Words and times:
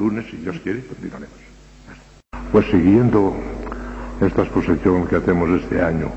lunes, 0.00 0.24
si 0.30 0.38
Dios 0.38 0.58
quiere, 0.62 0.84
continuaremos. 0.86 1.36
Pues 2.50 2.66
siguiendo 2.66 3.36
esta 4.20 4.42
exposición 4.42 5.06
que 5.06 5.16
hacemos 5.16 5.50
este 5.50 5.80
año 5.80 6.10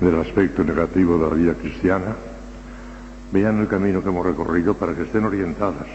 del 0.00 0.20
aspecto 0.20 0.64
negativo 0.64 1.16
de 1.18 1.28
la 1.28 1.34
vida 1.34 1.54
cristiana, 1.54 2.16
vean 3.32 3.60
el 3.60 3.68
camino 3.68 4.02
que 4.02 4.08
hemos 4.08 4.26
recorrido 4.26 4.74
para 4.74 4.94
que 4.94 5.02
estén 5.02 5.24
orientadas. 5.24 5.86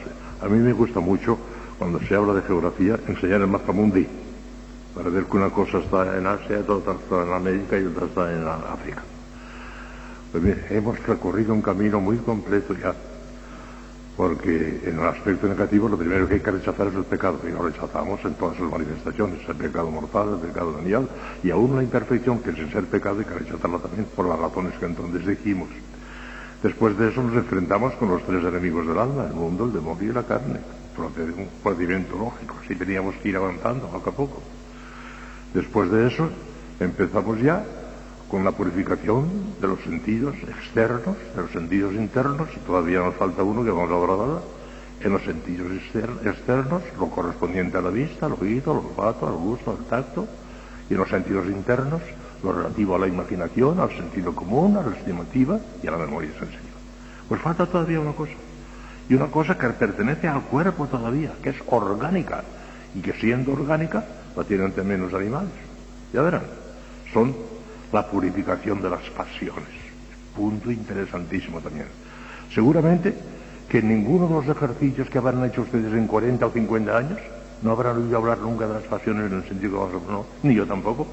A 0.42 0.48
mí 0.48 0.58
me 0.58 0.74
gusta 0.74 1.00
mucho, 1.00 1.38
cuando 1.78 2.00
se 2.00 2.16
habla 2.16 2.34
de 2.34 2.42
geografía, 2.44 2.98
enseñar 3.08 3.42
el 3.42 3.48
mapa 3.48 3.74
mundi, 3.74 4.08
para 4.96 5.10
ver 5.10 5.26
que 5.26 5.38
una 5.38 5.50
cosa 5.50 5.80
está 5.80 6.18
en 6.18 6.26
Asia, 6.26 6.64
otra 6.68 6.94
está 6.94 7.24
en 7.24 7.34
América 7.34 7.78
y 7.78 7.86
otra 7.86 8.06
está 8.06 8.34
en 8.34 8.48
África. 8.48 9.04
Pues 10.32 10.44
bien, 10.44 10.66
hemos 10.70 11.06
recorrido 11.06 11.54
un 11.54 11.62
camino 11.62 12.00
muy 12.00 12.18
completo 12.18 12.74
ya, 12.74 12.94
porque 14.16 14.82
en 14.86 15.00
el 15.00 15.08
aspecto 15.08 15.48
negativo 15.48 15.90
lo 15.90 15.98
primero 15.98 16.28
que 16.28 16.36
hay 16.36 16.40
que 16.40 16.52
rechazar 16.52 16.88
es 16.88 16.96
el 16.96 17.04
pecado, 17.04 17.40
y 17.48 17.52
lo 17.52 17.64
rechazamos 17.64 18.24
en 18.24 18.36
todas 18.36 18.58
sus 18.58 18.72
manifestaciones, 18.72 19.40
el 19.48 19.56
pecado 19.56 19.90
mortal, 19.90 20.40
el 20.40 20.48
pecado 20.48 20.74
venial, 20.74 21.10
y 21.44 21.50
aún 21.50 21.76
la 21.76 21.84
imperfección, 21.84 22.40
que 22.40 22.54
sin 22.54 22.72
ser 22.72 22.86
pecado 22.86 23.20
hay 23.20 23.26
que 23.26 23.34
rechazarla 23.34 23.80
también 23.80 24.06
por 24.16 24.28
las 24.28 24.38
razones 24.38 24.74
que 24.80 24.86
entonces 24.86 25.26
dijimos. 25.26 25.70
Después 26.62 26.98
de 26.98 27.10
eso 27.10 27.24
nos 27.24 27.36
enfrentamos 27.36 27.94
con 27.96 28.10
los 28.10 28.24
tres 28.24 28.44
enemigos 28.44 28.88
del 28.88 28.98
alma, 28.98 29.26
el 29.28 29.34
mundo, 29.34 29.66
el 29.66 29.74
demonio 29.74 30.12
y 30.12 30.14
la 30.14 30.24
carne. 30.24 30.60
Un 30.96 31.50
procedimiento 31.64 32.18
lógico, 32.18 32.56
así 32.64 32.76
teníamos 32.76 33.16
que 33.16 33.30
ir 33.30 33.36
avanzando 33.36 33.88
poco 33.88 34.10
a 34.10 34.14
poco. 34.14 34.44
Después 35.54 35.92
de 35.92 36.08
eso 36.08 36.30
empezamos 36.80 37.42
ya 37.42 37.66
con 38.34 38.44
la 38.44 38.52
purificación 38.52 39.30
de 39.62 39.68
los 39.68 39.80
sentidos 39.82 40.34
externos, 40.48 41.16
de 41.36 41.42
los 41.44 41.52
sentidos 41.52 41.94
internos, 41.94 42.50
y 42.56 42.60
todavía 42.66 42.98
nos 42.98 43.14
falta 43.14 43.44
uno 43.44 43.64
que 43.64 43.70
vamos 43.70 43.92
a 43.92 43.94
ahora, 43.94 44.42
en 45.02 45.12
los 45.12 45.22
sentidos 45.22 45.72
externos, 45.72 46.82
lo 47.00 47.12
correspondiente 47.12 47.78
a 47.78 47.82
la 47.82 47.92
vista, 47.92 48.26
al 48.26 48.34
oído, 48.34 48.72
al 48.72 48.78
olfato, 48.80 49.28
al 49.28 49.36
gusto, 49.36 49.70
al 49.70 49.86
tacto, 49.86 50.28
y 50.90 50.94
en 50.94 51.00
los 51.00 51.10
sentidos 51.10 51.46
internos, 51.46 52.02
lo 52.42 52.54
relativo 52.54 52.96
a 52.96 53.00
la 53.00 53.08
imaginación, 53.08 53.80
al 53.80 53.92
sentido 53.92 54.34
común, 54.34 54.78
a 54.78 54.82
la 54.82 54.96
estimativa 54.96 55.60
y 55.84 55.88
a 55.88 55.92
la 55.92 55.98
memoria 56.00 56.32
sensible. 56.32 56.74
Pues 57.30 57.40
falta 57.40 57.68
todavía 57.68 58.00
una 58.00 58.14
cosa, 58.14 58.34
y 59.10 59.14
una 59.14 59.28
cosa 59.28 59.56
que 59.60 59.68
pertenece 59.70 60.28
al 60.28 60.42
cuerpo 60.42 60.88
todavía, 60.88 61.34
que 61.44 61.52
es 61.52 61.58
orgánica, 61.68 62.44
y 62.96 63.02
que 63.02 63.14
siendo 63.14 63.54
orgánica 63.54 64.04
la 64.36 64.44
tienen 64.44 64.72
también 64.72 65.02
los 65.02 65.14
animales. 65.14 65.52
Ya 66.12 66.24
verán, 66.24 66.42
son 67.14 67.53
la 67.94 68.06
purificación 68.08 68.82
de 68.82 68.90
las 68.90 69.08
pasiones. 69.12 69.70
Punto 70.36 70.72
interesantísimo 70.72 71.62
también. 71.62 71.86
Seguramente 72.54 73.14
que 73.70 73.82
ninguno 73.82 74.28
de 74.28 74.34
los 74.34 74.58
ejercicios 74.58 75.10
que 75.10 75.20
habrán 75.20 75.46
hecho 75.46 75.62
ustedes 75.62 75.94
en 75.94 76.08
40 76.08 76.46
o 76.46 76.52
50 76.52 76.98
años 76.98 77.20
no 77.62 77.72
habrán 77.72 77.98
oído 77.98 78.18
hablar 78.18 78.40
nunca 78.40 78.68
de 78.68 78.74
las 78.74 78.84
pasiones 78.84 79.32
en 79.32 79.38
el 79.38 79.48
sentido 79.48 79.88
que 79.88 80.12
no, 80.12 80.26
ni 80.42 80.56
yo 80.56 80.66
tampoco. 80.66 81.08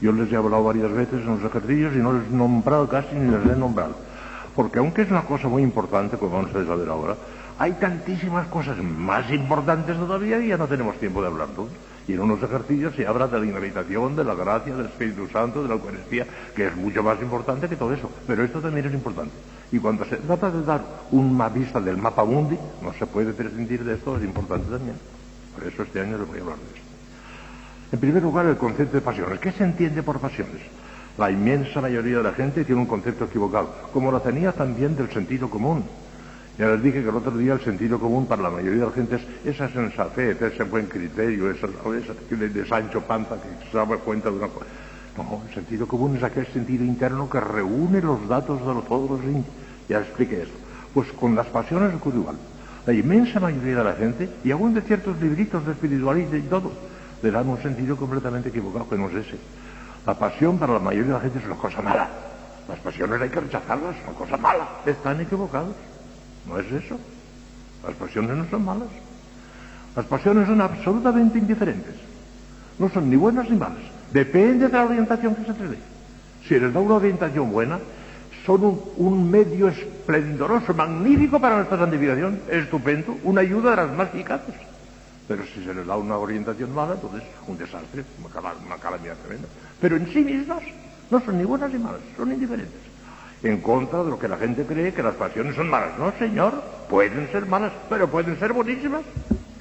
Yo 0.00 0.12
les 0.12 0.30
he 0.30 0.36
hablado 0.36 0.62
varias 0.62 0.92
veces 0.92 1.22
en 1.22 1.26
los 1.26 1.44
ejercicios 1.44 1.94
y 1.96 1.98
no 1.98 2.12
les 2.12 2.28
he 2.28 2.30
nombrado 2.30 2.88
casi 2.88 3.16
ni 3.16 3.30
les 3.30 3.44
he 3.44 3.58
nombrado. 3.58 3.96
Porque 4.54 4.78
aunque 4.78 5.02
es 5.02 5.10
una 5.10 5.22
cosa 5.22 5.48
muy 5.48 5.62
importante, 5.62 6.16
como 6.18 6.36
vamos 6.36 6.54
a 6.54 6.74
ver 6.76 6.88
ahora, 6.88 7.16
hay 7.58 7.72
tantísimas 7.72 8.46
cosas 8.46 8.76
más 8.78 9.28
importantes 9.30 9.96
todavía 9.96 10.38
y 10.38 10.48
ya 10.48 10.56
no 10.56 10.68
tenemos 10.68 10.96
tiempo 10.98 11.20
de 11.20 11.28
hablar 11.28 11.48
todos. 11.48 11.70
Y 12.08 12.14
en 12.14 12.20
unos 12.20 12.42
ejercicios 12.42 12.94
se 12.96 13.06
habla 13.06 13.28
de 13.28 13.38
la 13.38 13.44
inhabitación, 13.44 14.16
de 14.16 14.24
la 14.24 14.34
gracia, 14.34 14.74
del 14.74 14.86
Espíritu 14.86 15.28
Santo, 15.28 15.62
de 15.62 15.68
la 15.68 15.74
Eucaristía, 15.74 16.26
que 16.56 16.68
es 16.68 16.74
mucho 16.74 17.02
más 17.02 17.20
importante 17.20 17.68
que 17.68 17.76
todo 17.76 17.92
eso. 17.92 18.10
Pero 18.26 18.42
esto 18.42 18.60
también 18.60 18.86
es 18.86 18.94
importante. 18.94 19.34
Y 19.70 19.78
cuando 19.78 20.06
se 20.06 20.16
trata 20.16 20.50
de 20.50 20.62
dar 20.62 20.82
una 21.10 21.50
vista 21.50 21.78
del 21.80 21.98
mapa 21.98 22.24
mundi, 22.24 22.56
no 22.82 22.94
se 22.94 23.04
puede 23.04 23.34
prescindir 23.34 23.84
de 23.84 23.96
esto, 23.96 24.16
es 24.16 24.24
importante 24.24 24.70
también. 24.70 24.96
Por 25.54 25.68
eso 25.68 25.82
este 25.82 26.00
año 26.00 26.16
les 26.16 26.26
voy 26.26 26.38
a 26.38 26.40
hablar 26.40 26.56
de 26.56 26.64
esto. 26.64 26.88
En 27.92 28.00
primer 28.00 28.22
lugar, 28.22 28.46
el 28.46 28.56
concepto 28.56 28.96
de 28.96 29.02
pasiones. 29.02 29.38
¿Qué 29.38 29.52
se 29.52 29.64
entiende 29.64 30.02
por 30.02 30.18
pasiones? 30.18 30.62
La 31.18 31.30
inmensa 31.30 31.82
mayoría 31.82 32.18
de 32.18 32.22
la 32.22 32.32
gente 32.32 32.64
tiene 32.64 32.80
un 32.80 32.86
concepto 32.86 33.26
equivocado, 33.26 33.68
como 33.92 34.10
lo 34.10 34.20
tenía 34.22 34.52
también 34.52 34.96
del 34.96 35.10
sentido 35.10 35.50
común. 35.50 35.84
Ya 36.58 36.66
les 36.66 36.82
dije 36.82 37.04
que 37.04 37.08
el 37.08 37.14
otro 37.14 37.36
día 37.36 37.52
el 37.52 37.60
sentido 37.60 38.00
común 38.00 38.26
para 38.26 38.42
la 38.42 38.50
mayoría 38.50 38.80
de 38.80 38.86
la 38.86 38.92
gente 38.92 39.14
es 39.14 39.54
esa 39.54 39.68
sensatez, 39.68 40.42
ese 40.42 40.64
buen 40.64 40.86
criterio, 40.86 41.52
esa, 41.52 41.68
de 41.68 42.66
Sancho 42.66 43.00
Panza 43.02 43.36
que 43.36 43.70
se 43.70 43.76
da 43.76 43.86
cuenta 43.98 44.28
de 44.28 44.38
una 44.38 44.48
cosa. 44.48 44.66
No, 45.16 45.42
el 45.48 45.54
sentido 45.54 45.86
común 45.86 46.16
es 46.16 46.22
aquel 46.24 46.46
sentido 46.48 46.84
interno 46.84 47.30
que 47.30 47.38
reúne 47.38 48.00
los 48.00 48.26
datos 48.28 48.58
de 48.58 48.88
todos 48.88 49.08
los 49.08 49.20
Ya 49.88 50.00
expliqué 50.00 50.42
esto. 50.42 50.58
Pues 50.92 51.12
con 51.12 51.36
las 51.36 51.46
pasiones 51.46 51.94
ocurre 51.94 52.16
igual. 52.16 52.36
La 52.86 52.92
inmensa 52.92 53.38
mayoría 53.38 53.76
de 53.76 53.84
la 53.84 53.92
gente, 53.94 54.28
y 54.42 54.50
aún 54.50 54.74
de 54.74 54.80
ciertos 54.80 55.20
libritos 55.20 55.64
de 55.64 55.72
espiritualidad 55.72 56.34
y 56.34 56.42
todo, 56.42 56.72
le 57.22 57.30
dan 57.30 57.48
un 57.48 57.62
sentido 57.62 57.96
completamente 57.96 58.48
equivocado, 58.48 58.88
que 58.88 58.96
no 58.96 59.08
es 59.10 59.26
ese. 59.26 59.38
La 60.04 60.18
pasión 60.18 60.58
para 60.58 60.72
la 60.72 60.78
mayoría 60.80 61.12
de 61.12 61.18
la 61.18 61.20
gente 61.20 61.38
es 61.38 61.44
una 61.44 61.56
cosa 61.56 61.82
mala. 61.82 62.08
Las 62.68 62.78
pasiones 62.80 63.20
hay 63.20 63.28
que 63.28 63.40
rechazarlas, 63.40 63.94
es 63.96 64.02
una 64.08 64.18
cosa 64.18 64.36
mala. 64.36 64.68
Están 64.86 65.20
equivocados. 65.20 65.74
No 66.48 66.58
es 66.58 66.72
eso. 66.72 66.98
Las 67.86 67.94
pasiones 67.96 68.36
no 68.36 68.48
son 68.48 68.64
malas. 68.64 68.88
Las 69.94 70.06
pasiones 70.06 70.46
son 70.46 70.60
absolutamente 70.60 71.38
indiferentes. 71.38 71.94
No 72.78 72.88
son 72.88 73.10
ni 73.10 73.16
buenas 73.16 73.48
ni 73.50 73.56
malas. 73.56 73.82
Depende 74.12 74.66
de 74.66 74.72
la 74.72 74.84
orientación 74.84 75.34
que 75.34 75.44
se 75.44 75.52
te 75.52 75.68
dé. 75.68 75.78
Si 76.46 76.58
les 76.58 76.72
da 76.72 76.80
una 76.80 76.94
orientación 76.94 77.52
buena, 77.52 77.78
son 78.46 78.64
un, 78.64 78.82
un, 78.96 79.30
medio 79.30 79.68
esplendoroso, 79.68 80.72
magnífico 80.72 81.38
para 81.38 81.56
nuestra 81.56 81.78
santificación, 81.78 82.40
estupendo, 82.48 83.18
una 83.24 83.42
ayuda 83.42 83.70
de 83.70 83.76
las 83.76 83.92
más 83.92 84.08
eficaces. 84.08 84.54
Pero 85.26 85.44
si 85.44 85.62
se 85.62 85.74
les 85.74 85.86
da 85.86 85.96
una 85.96 86.16
orientación 86.16 86.74
mala, 86.74 86.94
entonces 86.94 87.22
un 87.46 87.58
desastre, 87.58 88.04
una 88.66 88.76
calamidad 88.76 89.16
tremenda. 89.16 89.48
Pero 89.80 89.96
en 89.96 90.06
sí 90.10 90.20
mismas 90.20 90.62
no 91.10 91.20
son 91.20 91.36
ni 91.36 91.44
buenas 91.44 91.70
ni 91.70 91.78
malas, 91.78 92.00
son 92.16 92.32
indiferentes 92.32 92.87
en 93.42 93.60
contra 93.60 94.02
de 94.02 94.10
lo 94.10 94.18
que 94.18 94.28
la 94.28 94.36
gente 94.36 94.64
cree 94.64 94.92
que 94.92 95.02
las 95.02 95.14
pasiones 95.14 95.54
son 95.54 95.68
malas. 95.68 95.98
No, 95.98 96.12
señor, 96.18 96.62
pueden 96.88 97.30
ser 97.30 97.46
malas, 97.46 97.72
pero 97.88 98.08
pueden 98.08 98.38
ser 98.38 98.52
buenísimas, 98.52 99.02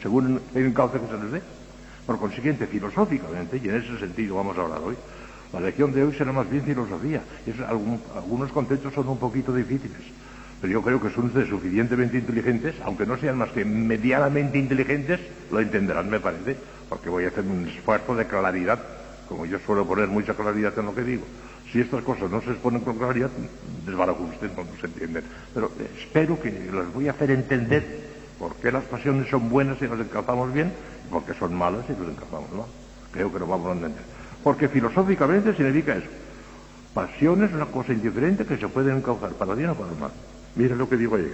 según 0.01 0.41
el 0.55 0.65
encauce 0.65 0.99
que 0.99 1.07
se 1.07 1.23
les 1.23 1.31
dé. 1.33 1.41
Por 2.05 2.19
consiguiente, 2.19 2.67
filosóficamente, 2.67 3.59
y 3.61 3.67
en 3.67 3.75
ese 3.75 3.99
sentido 3.99 4.35
vamos 4.35 4.57
a 4.57 4.61
hablar 4.61 4.79
hoy, 4.83 4.95
la 5.53 5.59
lección 5.59 5.93
de 5.93 6.03
hoy 6.03 6.13
será 6.13 6.31
más 6.31 6.49
bien 6.49 6.63
filosofía. 6.63 7.21
algunos 8.15 8.51
conceptos 8.51 8.93
son 8.93 9.07
un 9.09 9.17
poquito 9.17 9.53
difíciles, 9.53 10.01
pero 10.61 10.73
yo 10.73 10.81
creo 10.81 11.01
que 11.01 11.09
son 11.09 11.31
suficientemente 11.47 12.17
inteligentes, 12.17 12.75
aunque 12.83 13.05
no 13.05 13.17
sean 13.17 13.37
más 13.37 13.49
que 13.49 13.63
medianamente 13.63 14.57
inteligentes, 14.57 15.19
lo 15.51 15.59
entenderán, 15.59 16.09
me 16.09 16.19
parece, 16.19 16.57
porque 16.89 17.09
voy 17.09 17.25
a 17.25 17.27
hacer 17.27 17.43
un 17.43 17.67
esfuerzo 17.67 18.15
de 18.15 18.25
claridad, 18.25 18.79
como 19.27 19.45
yo 19.45 19.59
suelo 19.59 19.85
poner 19.85 20.07
mucha 20.07 20.33
claridad 20.33 20.73
en 20.77 20.85
lo 20.85 20.95
que 20.95 21.03
digo. 21.03 21.23
Si 21.71 21.81
estas 21.81 22.03
cosas 22.03 22.31
no 22.31 22.41
se 22.41 22.51
exponen 22.51 22.81
con 22.81 22.97
claridad, 22.97 23.29
desbarajusten, 23.85 24.51
no 24.55 24.63
se 24.79 24.87
entienden. 24.87 25.23
Pero 25.53 25.71
espero 25.97 26.39
que 26.39 26.49
les 26.49 26.93
voy 26.93 27.07
a 27.07 27.11
hacer 27.11 27.31
entender 27.31 28.07
por 28.39 28.55
qué 28.55 28.71
las 28.71 28.85
pasiones 28.85 29.29
son 29.29 29.49
buenas 29.49 29.81
y 29.81 29.87
las 29.87 29.99
encalzamos 29.99 30.53
bien, 30.53 30.71
y 31.07 31.11
por 31.11 31.23
qué 31.23 31.33
son 31.33 31.55
malas 31.55 31.83
y 31.89 31.91
las 31.91 32.09
encalzamos 32.09 32.51
mal. 32.53 32.67
Creo 33.11 33.31
que 33.33 33.39
lo 33.39 33.47
vamos 33.47 33.67
a 33.67 33.71
entender. 33.73 34.01
Porque 34.43 34.69
filosóficamente 34.69 35.53
significa 35.55 35.97
eso. 35.97 36.07
Pasión 36.93 37.43
es 37.43 37.53
una 37.53 37.65
cosa 37.65 37.91
indiferente 37.91 38.45
que 38.45 38.57
se 38.57 38.67
puede 38.67 38.95
encauzar 38.95 39.31
para 39.33 39.53
bien 39.53 39.69
o 39.69 39.75
para 39.75 39.91
mal. 39.99 40.11
Mire 40.55 40.75
lo 40.75 40.87
que 40.87 40.95
digo 40.95 41.15
ahí. 41.15 41.33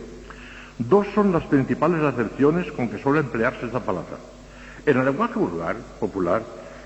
Dos 0.80 1.08
son 1.14 1.32
las 1.32 1.44
principales 1.44 2.02
acepciones 2.04 2.72
con 2.72 2.90
que 2.90 2.98
suele 2.98 3.20
emplearse 3.20 3.68
esta 3.68 3.80
palabra. 3.80 4.18
En 4.86 4.98
el 4.98 5.06
lenguaje 5.06 5.36
vulgar, 5.38 5.76
popular, 6.00 6.42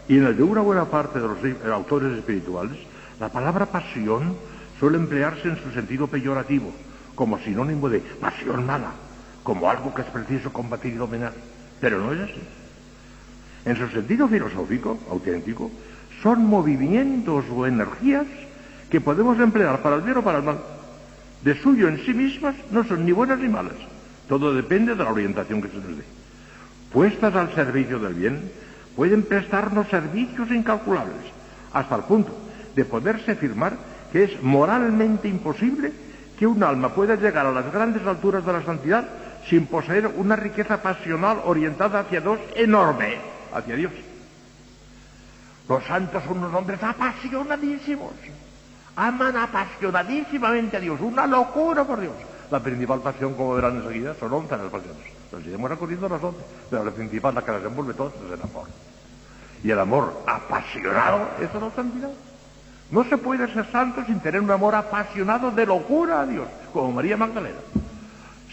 y 0.07 0.18
en 0.18 0.25
el 0.25 0.38
de 0.38 0.44
una 0.44 0.62
buena 0.62 0.86
parte 0.86 1.19
de 1.19 1.28
los 1.28 1.38
autores 1.72 2.18
espirituales, 2.18 2.78
la 3.19 3.29
palabra 3.29 3.66
pasión 3.66 4.35
suele 4.79 4.97
emplearse 4.97 5.47
en 5.47 5.57
su 5.57 5.72
sentido 5.72 6.07
peyorativo, 6.07 6.72
como 7.16 7.39
sinónimo 7.39 7.89
de 7.89 8.00
pasión 8.00 8.66
mala, 8.66 8.91
como 9.44 9.69
algo 9.69 9.94
que 9.94 10.03
es 10.03 10.07
preciso 10.07 10.53
combatir 10.53 10.94
y 10.94 10.97
dominar. 10.97 11.33
Pero 11.81 12.00
no 12.00 12.13
es 12.13 12.22
así. 12.22 12.41
En 13.65 13.75
su 13.75 13.88
sentido 13.89 14.27
filosófico, 14.27 15.00
auténtico, 15.09 15.71
son 16.21 16.45
movimientos 16.45 17.45
o 17.51 17.65
energías 17.65 18.27
que 18.89 19.01
podemos 19.01 19.39
emplear 19.39 19.81
para 19.81 19.95
el 19.95 20.01
bien 20.03 20.18
o 20.18 20.24
para 20.24 20.38
el 20.39 20.44
mal. 20.44 20.59
De 21.44 21.56
suyo 21.62 21.88
en 21.88 22.03
sí 22.06 22.13
mismas 22.13 22.56
no 22.71 22.83
son 22.83 23.06
ni 23.06 23.12
buenas 23.12 23.39
ni 23.39 23.50
malas. 23.50 23.75
Todo 24.30 24.53
depende 24.53 24.95
de 24.95 25.03
la 25.03 25.12
orientación 25.12 25.62
que 25.62 25.69
se 25.69 25.77
les 25.77 25.97
dé. 25.97 26.03
Puestas 26.92 27.36
al 27.36 27.53
servicio 27.53 28.00
del 28.00 28.13
bien, 28.13 28.51
pueden 28.95 29.24
prestarnos 29.24 29.88
servicios 29.88 30.50
incalculables, 30.51 31.21
hasta 31.74 31.95
el 31.95 32.03
punto 32.03 32.46
de 32.77 32.85
poderse 32.85 33.31
afirmar 33.31 33.74
que 34.12 34.24
es 34.24 34.44
moralmente 34.44 35.27
imposible 35.27 35.91
que 36.38 36.45
un 36.45 36.62
alma 36.62 36.94
pueda 36.94 37.15
llegar 37.15 37.47
a 37.47 37.51
las 37.51 37.74
grandes 37.74 38.06
alturas 38.06 38.45
de 38.45 38.53
la 38.53 38.63
santidad 38.63 39.03
sin 39.50 39.65
poseer 39.65 40.06
una 40.06 40.35
riqueza 40.35 40.79
pasional 40.79 41.41
orientada 41.45 42.01
hacia 42.01 42.21
Dios 42.21 42.39
enorme, 42.56 43.18
hacia 43.51 43.75
Dios. 43.75 43.91
Los 45.68 45.83
santos 45.85 46.24
son 46.24 46.38
unos 46.38 46.53
hombres 46.53 46.81
apasionadísimos, 46.83 48.13
aman 48.95 49.35
apasionadísimamente 49.35 50.77
a 50.77 50.80
Dios, 50.80 51.01
una 51.01 51.25
locura 51.25 51.83
por 51.83 52.00
Dios. 52.00 52.13
La 52.51 52.59
principal 52.59 53.01
pasión, 53.01 53.33
como 53.33 53.56
verán 53.56 53.77
enseguida, 53.77 54.13
son 54.19 54.31
once 54.33 54.56
las 54.56 54.69
pasiones. 54.69 55.03
Nos 55.31 55.44
iremos 55.44 55.69
recorriendo 55.69 56.07
las 56.07 56.23
otras, 56.23 56.45
pero 56.69 56.85
la 56.85 56.91
principal, 56.91 57.33
la 57.33 57.41
que 57.41 57.51
las 57.51 57.63
envuelve 57.63 57.95
todas, 57.95 58.13
es 58.13 58.31
el 58.31 58.41
amor. 58.41 58.68
Y 59.63 59.71
el 59.71 59.80
amor 59.80 60.21
apasionado 60.27 61.27
es 61.41 61.51
la 61.53 61.71
santidad. 61.71 62.12
No 62.92 63.04
se 63.04 63.18
puede 63.18 63.51
ser 63.54 63.69
santo 63.72 64.04
sin 64.06 64.19
tener 64.19 64.39
un 64.39 64.51
amor 64.51 64.74
apasionado 64.75 65.51
de 65.51 65.66
locura 65.66 66.22
a 66.22 66.25
Dios, 66.25 66.48
como 66.72 66.92
María 66.94 67.18
Magdalena. 67.18 67.60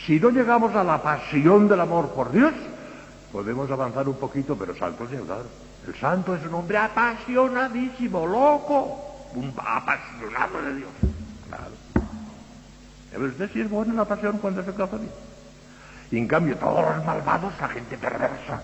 Si 0.04 0.18
no 0.18 0.30
llegamos 0.30 0.74
a 0.74 0.82
la 0.82 1.00
pasión 1.00 1.68
del 1.68 1.80
amor 1.80 2.10
por 2.10 2.32
Dios, 2.32 2.52
podemos 3.32 3.70
avanzar 3.70 4.08
un 4.08 4.16
poquito, 4.16 4.56
pero 4.56 4.74
santo 4.74 5.04
es 5.04 5.12
llegar. 5.12 5.42
El 5.86 5.94
santo 5.94 6.34
es 6.34 6.44
un 6.46 6.54
hombre 6.54 6.78
apasionadísimo, 6.78 8.26
loco, 8.26 9.28
un 9.34 9.52
apasionado 9.56 10.62
de 10.62 10.74
Dios. 10.76 10.90
Claro. 11.48 11.72
A 13.14 13.18
ver 13.18 13.30
usted 13.30 13.50
si 13.52 13.60
es 13.60 13.70
buena 13.70 13.94
la 13.94 14.04
pasión 14.04 14.38
cuando 14.38 14.64
se 14.64 14.72
bien. 14.72 15.10
Y 16.10 16.18
en 16.18 16.26
cambio 16.26 16.56
todos 16.56 16.96
los 16.96 17.04
malvados, 17.04 17.52
la 17.60 17.68
gente 17.68 17.96
perversa, 17.96 18.62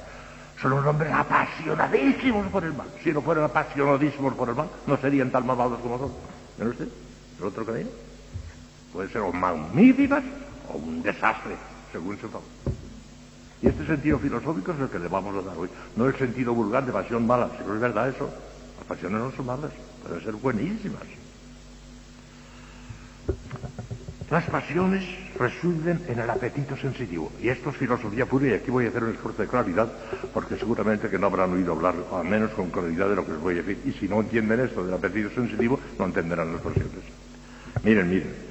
son 0.60 0.72
unos 0.72 0.86
hombres 0.86 1.12
apasionadísimos 1.12 2.46
por 2.48 2.64
el 2.64 2.74
mal. 2.74 2.88
Si 3.02 3.12
no 3.12 3.22
fueran 3.22 3.44
apasionadísimos 3.44 4.34
por 4.34 4.48
el 4.48 4.54
mal, 4.54 4.68
no 4.86 4.96
serían 4.98 5.30
tan 5.30 5.46
malvados 5.46 5.80
como 5.80 5.98
son. 5.98 6.12
¿Ven 6.58 6.68
usted? 6.68 6.88
El 7.38 7.46
otro 7.46 7.64
camino 7.64 7.88
puede 8.92 9.08
ser 9.08 9.22
o 9.22 9.32
magníficas 9.32 10.22
o 10.68 10.78
un 10.78 11.02
desastre, 11.02 11.54
según 11.92 12.18
su 12.18 12.28
favor. 12.28 12.48
Y 13.62 13.68
este 13.68 13.86
sentido 13.86 14.18
filosófico 14.18 14.72
es 14.72 14.80
el 14.80 14.88
que 14.88 14.98
le 14.98 15.08
vamos 15.08 15.36
a 15.36 15.46
dar 15.46 15.56
hoy. 15.56 15.68
No 15.96 16.06
el 16.06 16.16
sentido 16.16 16.54
vulgar 16.54 16.84
de 16.84 16.92
pasión 16.92 17.26
mala, 17.26 17.50
si 17.58 17.64
no 17.66 17.74
es 17.74 17.80
verdad 17.80 18.08
eso. 18.08 18.28
Las 18.78 18.86
pasiones 18.86 19.20
no 19.20 19.30
son 19.32 19.46
malas, 19.46 19.70
pueden 20.02 20.24
ser 20.24 20.34
buenísimas. 20.34 21.02
Las 24.30 24.44
pasiones 24.44 25.04
residen 25.36 26.02
en 26.06 26.20
el 26.20 26.30
apetito 26.30 26.76
sensitivo. 26.76 27.32
Y 27.42 27.48
esto 27.48 27.70
es 27.70 27.76
filosofía 27.76 28.26
pura 28.26 28.46
y 28.46 28.52
aquí 28.52 28.70
voy 28.70 28.86
a 28.86 28.88
hacer 28.90 29.02
un 29.02 29.10
esfuerzo 29.10 29.42
de 29.42 29.48
claridad 29.48 29.88
porque 30.32 30.56
seguramente 30.56 31.08
que 31.08 31.18
no 31.18 31.26
habrán 31.26 31.52
oído 31.52 31.72
hablar, 31.72 31.96
al 32.12 32.24
menos 32.26 32.50
con 32.52 32.70
claridad, 32.70 33.08
de 33.08 33.16
lo 33.16 33.26
que 33.26 33.32
les 33.32 33.40
voy 33.40 33.54
a 33.54 33.62
decir. 33.62 33.82
Y 33.84 33.92
si 33.92 34.06
no 34.06 34.20
entienden 34.20 34.60
esto 34.60 34.84
del 34.84 34.94
apetito 34.94 35.30
sensitivo, 35.30 35.80
no 35.98 36.04
entenderán 36.04 36.52
las 36.52 36.62
pasiones. 36.62 36.92
Miren, 37.82 38.08
miren. 38.08 38.50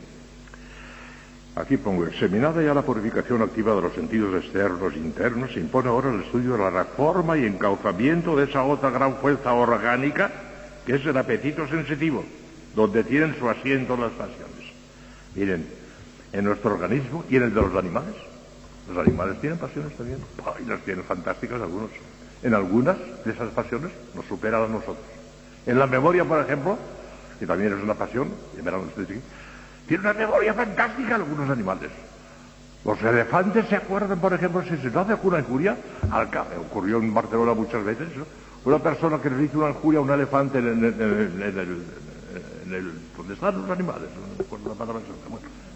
Aquí 1.56 1.78
pongo, 1.78 2.06
examinada 2.06 2.62
ya 2.62 2.74
la 2.74 2.82
purificación 2.82 3.42
activa 3.42 3.74
de 3.74 3.82
los 3.82 3.94
sentidos 3.94 4.44
externos 4.44 4.94
e 4.94 4.98
internos, 4.98 5.54
se 5.54 5.60
impone 5.62 5.88
ahora 5.88 6.10
el 6.10 6.22
estudio 6.22 6.54
de 6.54 6.60
la 6.60 6.70
reforma 6.70 7.38
y 7.38 7.46
encauzamiento 7.46 8.36
de 8.36 8.46
esa 8.46 8.64
otra 8.64 8.90
gran 8.90 9.16
fuerza 9.16 9.54
orgánica 9.54 10.30
que 10.86 10.96
es 10.96 11.06
el 11.06 11.18
apetito 11.18 11.68
sensitivo, 11.68 12.24
donde 12.76 13.04
tienen 13.04 13.36
su 13.40 13.50
asiento 13.50 13.96
las 13.96 14.12
pasiones. 14.12 14.59
Miren, 15.36 15.68
en 16.34 16.46
nuestro 16.46 16.74
organismo 16.74 17.24
y 17.30 17.38
en 17.38 17.44
el 17.44 17.54
de 17.54 17.62
los 17.62 17.76
animales. 17.76 18.16
Los 18.88 18.98
animales 19.06 19.40
tienen 19.40 19.60
pasiones 19.60 19.96
también. 19.96 20.20
Y 20.64 20.68
las 20.68 20.82
tienen 20.82 21.04
fantásticas 21.04 21.62
algunos. 21.62 21.92
En 22.42 22.54
algunas 22.54 22.98
de 23.26 23.32
esas 23.32 23.50
pasiones 23.50 23.92
nos 24.16 24.26
superan 24.26 24.64
a 24.64 24.68
nosotros. 24.68 24.98
En 25.66 25.78
la 25.78 25.88
memoria, 25.88 26.24
por 26.26 26.40
ejemplo, 26.40 26.78
que 27.40 27.46
también 27.46 27.74
es 27.74 27.84
una 27.84 27.94
pasión, 27.94 28.30
tiene 29.88 30.02
una 30.02 30.14
memoria 30.14 30.54
fantástica 30.54 31.16
algunos 31.16 31.50
animales. 31.50 31.90
Los 32.86 33.02
elefantes 33.02 33.68
se 33.68 33.76
acuerdan, 33.76 34.20
por 34.20 34.34
ejemplo, 34.34 34.64
si 34.64 34.78
se 34.78 34.90
no 34.90 35.02
hace 35.02 35.16
una 35.22 35.40
injuria, 35.40 35.76
al 36.12 36.30
ocurrió 36.60 36.98
en 36.98 37.14
Barcelona 37.14 37.54
muchas 37.54 37.84
veces, 37.84 38.08
una 38.66 38.80
persona 38.80 39.22
que 39.22 39.30
le 39.30 39.44
hizo 39.44 39.60
una 39.60 39.70
injuria 39.70 40.00
a 40.00 40.04
un 40.04 40.12
elefante 40.12 40.60
en 40.60 40.68
el, 40.68 40.84
en 40.84 41.60
el, 41.60 41.84
donde 43.18 43.34
están 43.34 43.62
los 43.62 43.70
animales, 43.70 44.10
no 44.10 44.70
la 44.70 44.76
palabra 44.76 45.02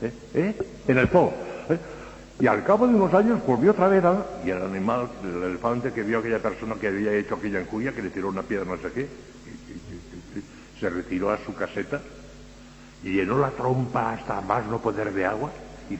¿eh? 0.01 0.13
¿Eh? 0.33 0.55
en 0.87 0.97
el 0.97 1.07
zoo. 1.07 1.33
¿eh? 1.69 1.77
Y 2.39 2.47
al 2.47 2.63
cabo 2.63 2.87
de 2.87 2.95
unos 2.95 3.13
años 3.13 3.39
volvió 3.45 3.71
otra 3.71 3.87
vez 3.87 4.03
y 4.45 4.49
el 4.49 4.61
animal, 4.61 5.07
el 5.23 5.43
elefante 5.43 5.91
que 5.93 6.03
vio 6.03 6.19
aquella 6.19 6.39
persona 6.39 6.75
que 6.75 6.87
había 6.87 7.13
hecho 7.13 7.35
aquella 7.35 7.59
encuya, 7.59 7.93
que 7.93 8.01
le 8.01 8.09
tiró 8.09 8.29
una 8.29 8.41
piedra 8.41 8.65
no 8.65 8.77
sé 8.77 8.91
qué, 8.91 9.07
se 10.79 10.89
retiró 10.89 11.31
a 11.31 11.37
su 11.45 11.53
caseta 11.53 12.01
y 13.03 13.13
llenó 13.13 13.37
la 13.37 13.51
trompa 13.51 14.13
hasta 14.13 14.41
más 14.41 14.65
no 14.65 14.79
poder 14.79 15.13
de 15.13 15.25
agua 15.25 15.51
y. 15.89 15.97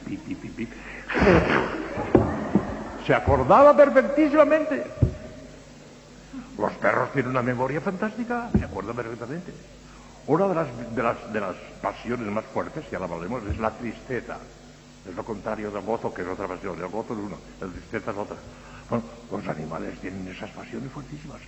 Se 3.05 3.13
acordaba 3.13 3.75
perfectísimamente. 3.75 4.83
Los 6.57 6.71
perros 6.73 7.11
tienen 7.11 7.31
una 7.31 7.41
memoria 7.41 7.81
fantástica, 7.81 8.49
se 8.57 8.63
acuerdan 8.63 8.95
perfectamente. 8.95 9.51
Una 10.25 10.47
de 10.47 10.55
las, 10.55 10.95
de 10.95 11.03
las, 11.03 11.33
de 11.33 11.39
las 11.39 11.55
pasiones 11.81 12.27
más 12.31 12.45
fuertes, 12.45 12.85
ya 12.89 12.99
la 12.99 13.05
hablemos, 13.05 13.43
es 13.45 13.57
la 13.59 13.71
tristeza. 13.71 14.37
Es 15.07 15.13
lo 15.15 15.23
contrario 15.25 15.69
del 15.69 15.81
gozo, 15.83 16.13
que 16.13 16.21
es 16.21 16.27
otra 16.27 16.47
pasión. 16.47 16.79
El 16.79 16.87
gozo 16.87 17.13
es 17.13 17.19
una, 17.19 17.35
la 17.59 17.67
tristeza 17.67 18.11
es 18.11 18.17
otra. 18.17 18.37
Bueno, 18.89 19.03
los 19.31 19.47
animales 19.47 19.99
tienen 19.99 20.27
esas 20.27 20.49
pasiones 20.51 20.89
fuertísimas. 20.91 21.41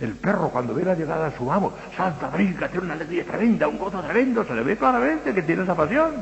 El 0.00 0.14
perro, 0.14 0.48
cuando 0.48 0.74
ve 0.74 0.84
la 0.84 0.94
llegada 0.94 1.28
de 1.28 1.36
su 1.36 1.52
amo, 1.52 1.72
salta, 1.96 2.28
brinca, 2.28 2.68
tiene 2.68 2.86
una 2.86 2.94
alegría 2.94 3.24
tremenda, 3.24 3.68
un 3.68 3.78
gozo 3.78 4.00
tremendo, 4.00 4.44
se 4.44 4.54
le 4.54 4.62
ve 4.62 4.76
claramente 4.76 5.34
que 5.34 5.42
tiene 5.42 5.62
esa 5.62 5.74
pasión. 5.74 6.14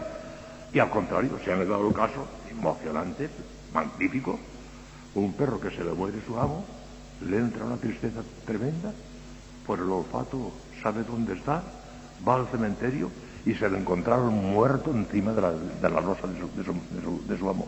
Y 0.73 0.79
al 0.79 0.91
contrario, 0.91 1.39
se 1.45 1.53
han 1.53 1.61
dado 1.61 1.87
un 1.87 1.93
caso 1.93 2.27
emocionante, 2.51 3.31
magnífico, 3.73 4.39
un 5.15 5.33
perro 5.35 5.61
que 5.61 5.71
se 5.71 5.85
le 5.85 5.93
muere 5.93 6.19
su 6.27 6.39
amo, 6.39 6.65
le 7.23 7.37
entra 7.37 7.65
una 7.65 7.77
tristeza 7.77 8.23
tremenda, 8.45 8.93
por 9.67 9.79
el 9.79 9.91
olfato 9.91 10.53
sabe 10.83 11.05
dónde 11.05 11.35
está, 11.35 11.63
va 12.27 12.37
al 12.37 12.47
cementerio 12.49 13.11
y 13.45 13.55
se 13.55 13.69
lo 13.69 13.77
encontraron 13.77 14.35
muerto 14.35 14.91
encima 14.91 15.33
de 15.33 15.43
la, 15.43 15.53
de 15.53 15.91
la 15.91 16.01
rosa 16.01 16.27
de 16.27 16.39
su, 16.39 16.49
de, 17.29 17.39
su, 17.39 17.49
amor. 17.49 17.67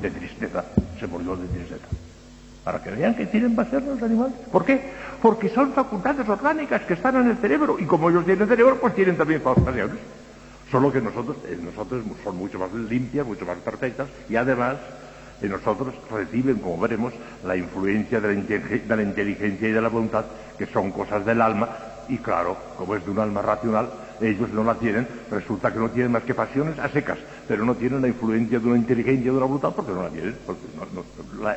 De 0.00 0.10
tristeza, 0.10 0.64
se 0.98 1.06
murió 1.06 1.36
de 1.36 1.48
tristeza. 1.48 1.86
Para 2.62 2.82
que 2.82 2.90
vean 2.90 3.14
que 3.14 3.26
tienen 3.26 3.54
ser 3.70 3.82
los 3.82 4.02
animales. 4.02 4.34
¿Por 4.50 4.64
qué? 4.64 4.92
Porque 5.22 5.48
son 5.48 5.72
facultades 5.72 6.28
orgánicas 6.28 6.82
que 6.82 6.94
están 6.94 7.16
en 7.16 7.30
el 7.30 7.36
cerebro 7.38 7.76
y 7.78 7.84
como 7.84 8.10
ellos 8.10 8.24
tienen 8.24 8.48
cerebro, 8.48 8.78
pues 8.80 8.94
tienen 8.94 9.16
también 9.16 9.40
pasiones. 9.40 9.98
Solo 10.70 10.92
que 10.92 11.00
nosotros, 11.00 11.36
eh, 11.46 11.58
nosotros 11.62 12.04
son 12.24 12.36
mucho 12.36 12.58
más 12.58 12.72
limpias, 12.72 13.24
mucho 13.24 13.46
más 13.46 13.58
perfectas 13.58 14.08
y 14.28 14.34
además 14.34 14.76
en 15.42 15.50
nosotros 15.50 15.94
reciben, 16.10 16.56
como 16.58 16.78
veremos, 16.78 17.12
la 17.44 17.56
influencia 17.56 18.20
de 18.20 18.28
la, 18.28 19.02
inteligencia 19.02 19.68
y 19.68 19.72
de 19.72 19.80
la 19.80 19.88
voluntad, 19.88 20.24
que 20.58 20.66
son 20.66 20.90
cosas 20.90 21.24
del 21.26 21.42
alma, 21.42 21.68
y 22.08 22.18
claro, 22.18 22.56
como 22.76 22.94
es 22.96 23.04
de 23.04 23.10
un 23.10 23.18
alma 23.18 23.42
racional, 23.42 23.90
ellos 24.20 24.50
no 24.50 24.64
la 24.64 24.74
tienen, 24.74 25.06
resulta 25.30 25.72
que 25.72 25.78
no 25.78 25.90
tienen 25.90 26.12
más 26.12 26.22
que 26.22 26.34
pasiones 26.34 26.78
a 26.78 26.88
secas, 26.88 27.18
pero 27.46 27.64
no 27.64 27.74
tienen 27.74 28.00
la 28.00 28.08
influencia 28.08 28.58
de 28.58 28.66
una 28.66 28.78
inteligencia 28.78 29.30
de 29.30 29.36
una 29.36 29.46
voluntad 29.46 29.72
porque 29.74 29.92
no 29.92 30.02
la 30.02 30.10
tienen, 30.10 30.36
porque 30.46 30.62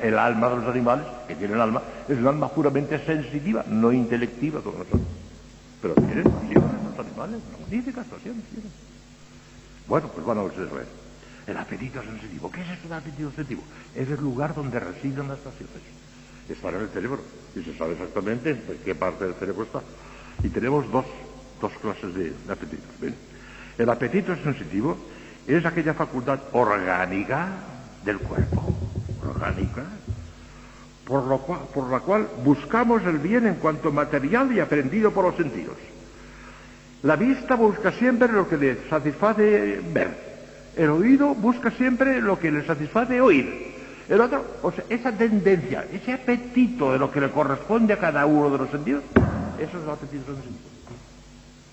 el 0.02 0.18
alma 0.18 0.50
de 0.50 0.56
los 0.58 0.68
animales, 0.68 1.06
que 1.28 1.36
tienen 1.36 1.60
alma, 1.60 1.82
es 2.08 2.18
un 2.18 2.28
alma 2.28 2.50
puramente 2.50 3.00
sensitiva, 3.06 3.64
no 3.68 3.92
intelectiva 3.92 4.62
como 4.62 4.80
nosotros. 4.80 5.02
Pero 5.82 5.94
tienen 5.96 6.24
pasiones 6.24 6.64
los 6.84 7.08
animales, 7.08 7.42
magníficas 7.60 8.06
pasiones 8.08 8.44
tienen. 8.46 8.72
Bueno, 9.88 10.08
pues 10.10 10.26
van 10.26 10.38
a 10.38 10.44
ver. 10.44 10.88
El 11.48 11.58
apetito 11.58 12.04
sensitivo. 12.04 12.52
¿Qué 12.52 12.62
es 12.62 12.70
esto 12.70 12.90
del 12.90 12.98
apetito 12.98 13.32
sensitivo? 13.32 13.64
Es 13.96 14.08
el 14.10 14.22
lugar 14.22 14.54
donde 14.54 14.80
residen 14.80 15.28
las 15.28 15.40
pasiones. 15.40 15.76
Está 16.48 16.70
en 16.70 16.76
el 16.76 16.90
cerebro. 16.90 17.22
Y 17.56 17.64
se 17.64 17.76
sabe 17.76 17.94
exactamente 17.94 18.52
en 18.52 18.80
qué 18.86 18.94
parte 18.94 19.26
del 19.26 19.34
cerebro 19.36 19.64
está. 19.64 19.82
Y 20.44 20.50
tenemos 20.50 20.90
dos, 20.92 21.06
dos 21.62 21.72
clases 21.82 22.14
de, 22.16 22.34
apetitos. 22.52 22.88
El 23.78 23.90
apetito 23.90 24.36
sensitivo 24.36 24.98
es 25.48 25.66
aquella 25.66 25.94
facultad 25.94 26.40
orgánica 26.54 27.48
del 28.04 28.20
cuerpo, 28.20 28.74
orgánica, 29.28 29.84
por, 31.06 31.40
por 31.74 31.90
la 31.90 32.00
cual 32.00 32.28
buscamos 32.44 33.04
el 33.04 33.18
bien 33.18 33.48
en 33.48 33.56
cuanto 33.56 33.92
material 33.92 34.52
y 34.52 34.60
aprendido 34.60 35.12
por 35.12 35.26
los 35.26 35.36
sentidos. 35.36 35.76
La 37.04 37.16
vista 37.16 37.56
busca 37.56 37.92
siempre 37.94 38.28
lo 38.32 38.48
que 38.48 38.58
le 38.58 38.90
satisface 38.90 39.82
ver. 39.94 40.30
El 40.76 40.90
oído 40.90 41.34
busca 41.34 41.72
siempre 41.72 42.22
lo 42.22 42.38
que 42.38 42.52
le 42.52 42.66
satisface 42.66 43.22
oír. 43.22 43.70
El 44.10 44.22
otro, 44.22 44.44
o 44.64 44.72
sea, 44.72 44.84
esa 44.90 45.12
tendencia, 45.12 45.86
ese 45.94 46.14
apetito 46.14 46.92
de 46.92 47.00
lo 47.00 47.12
que 47.12 47.22
le 47.22 47.30
corresponde 47.30 47.94
a 47.94 48.00
cada 48.00 48.26
uno 48.26 48.50
de 48.50 48.58
los 48.58 48.70
sentidos, 48.70 49.04
eso 49.60 49.78
es 49.78 49.84
el 49.84 49.90
apetito 49.90 50.34
sensitivo. 50.34 50.70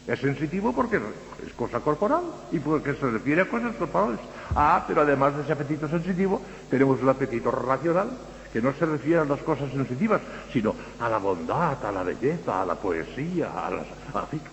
Es 0.06 0.20
sensitivo 0.20 0.72
porque 0.72 1.00
es 1.44 1.52
cosa 1.54 1.80
corporal 1.80 2.22
y 2.52 2.60
porque 2.60 2.94
se 2.94 3.10
refiere 3.10 3.42
a 3.42 3.48
cosas 3.48 3.74
corporales. 3.74 4.20
Ah, 4.54 4.84
pero 4.86 5.00
además 5.00 5.36
de 5.36 5.42
ese 5.42 5.52
apetito 5.52 5.88
sensitivo, 5.88 6.40
tenemos 6.70 7.02
un 7.02 7.08
apetito 7.08 7.50
racional 7.50 8.10
que 8.52 8.62
no 8.62 8.72
se 8.74 8.86
refiere 8.86 9.18
a 9.18 9.24
las 9.24 9.40
cosas 9.40 9.70
sensitivas, 9.72 10.20
sino 10.52 10.74
a 11.00 11.08
la 11.08 11.18
bondad, 11.18 11.84
a 11.84 11.92
la 11.92 12.04
belleza, 12.04 12.62
a 12.62 12.64
la 12.64 12.76
poesía, 12.76 13.50
a 13.50 13.70
la, 13.70 13.84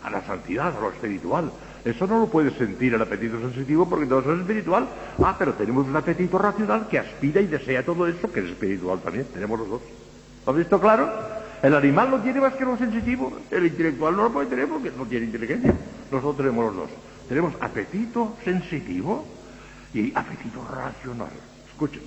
a 0.02 0.10
la 0.10 0.26
santidad, 0.26 0.76
a 0.76 0.82
lo 0.82 0.90
espiritual. 0.90 1.52
Eso 1.86 2.08
no 2.08 2.20
lo 2.20 2.28
puede 2.28 2.50
sentir 2.58 2.94
el 2.96 3.02
apetito 3.02 3.40
sensitivo 3.40 3.88
porque 3.88 4.08
todo 4.08 4.22
eso 4.22 4.34
es 4.34 4.40
espiritual. 4.40 4.88
Ah, 5.24 5.36
pero 5.38 5.54
tenemos 5.54 5.86
un 5.86 5.96
apetito 5.96 6.40
racional 6.40 6.88
que 6.88 6.98
aspira 6.98 7.42
y 7.42 7.46
desea 7.46 7.86
todo 7.86 8.08
eso, 8.08 8.32
que 8.32 8.40
es 8.40 8.48
espiritual 8.48 9.00
también. 9.02 9.28
Tenemos 9.32 9.60
los 9.60 9.70
dos. 9.70 9.82
¿Lo 10.46 10.52
has 10.52 10.58
visto 10.58 10.80
claro? 10.80 11.43
El 11.64 11.74
animal 11.76 12.12
no 12.12 12.22
tiene 12.22 12.42
más 12.42 12.56
que 12.56 12.66
lo 12.66 12.78
sensitivo. 12.78 13.32
El 13.50 13.66
intelectual 13.66 14.18
no 14.18 14.24
lo 14.24 14.34
puede 14.34 14.48
tener 14.50 14.68
porque 14.68 14.92
no 14.92 15.06
tiene 15.06 15.28
inteligencia. 15.28 15.74
Nosotros 16.12 16.36
tenemos 16.36 16.66
los 16.66 16.76
dos. 16.76 16.90
Tenemos 17.30 17.54
apetito 17.62 18.36
sensitivo 18.44 19.26
y 19.94 20.12
apetito 20.14 20.62
racional. 20.70 21.32
Escuchen. 21.70 22.02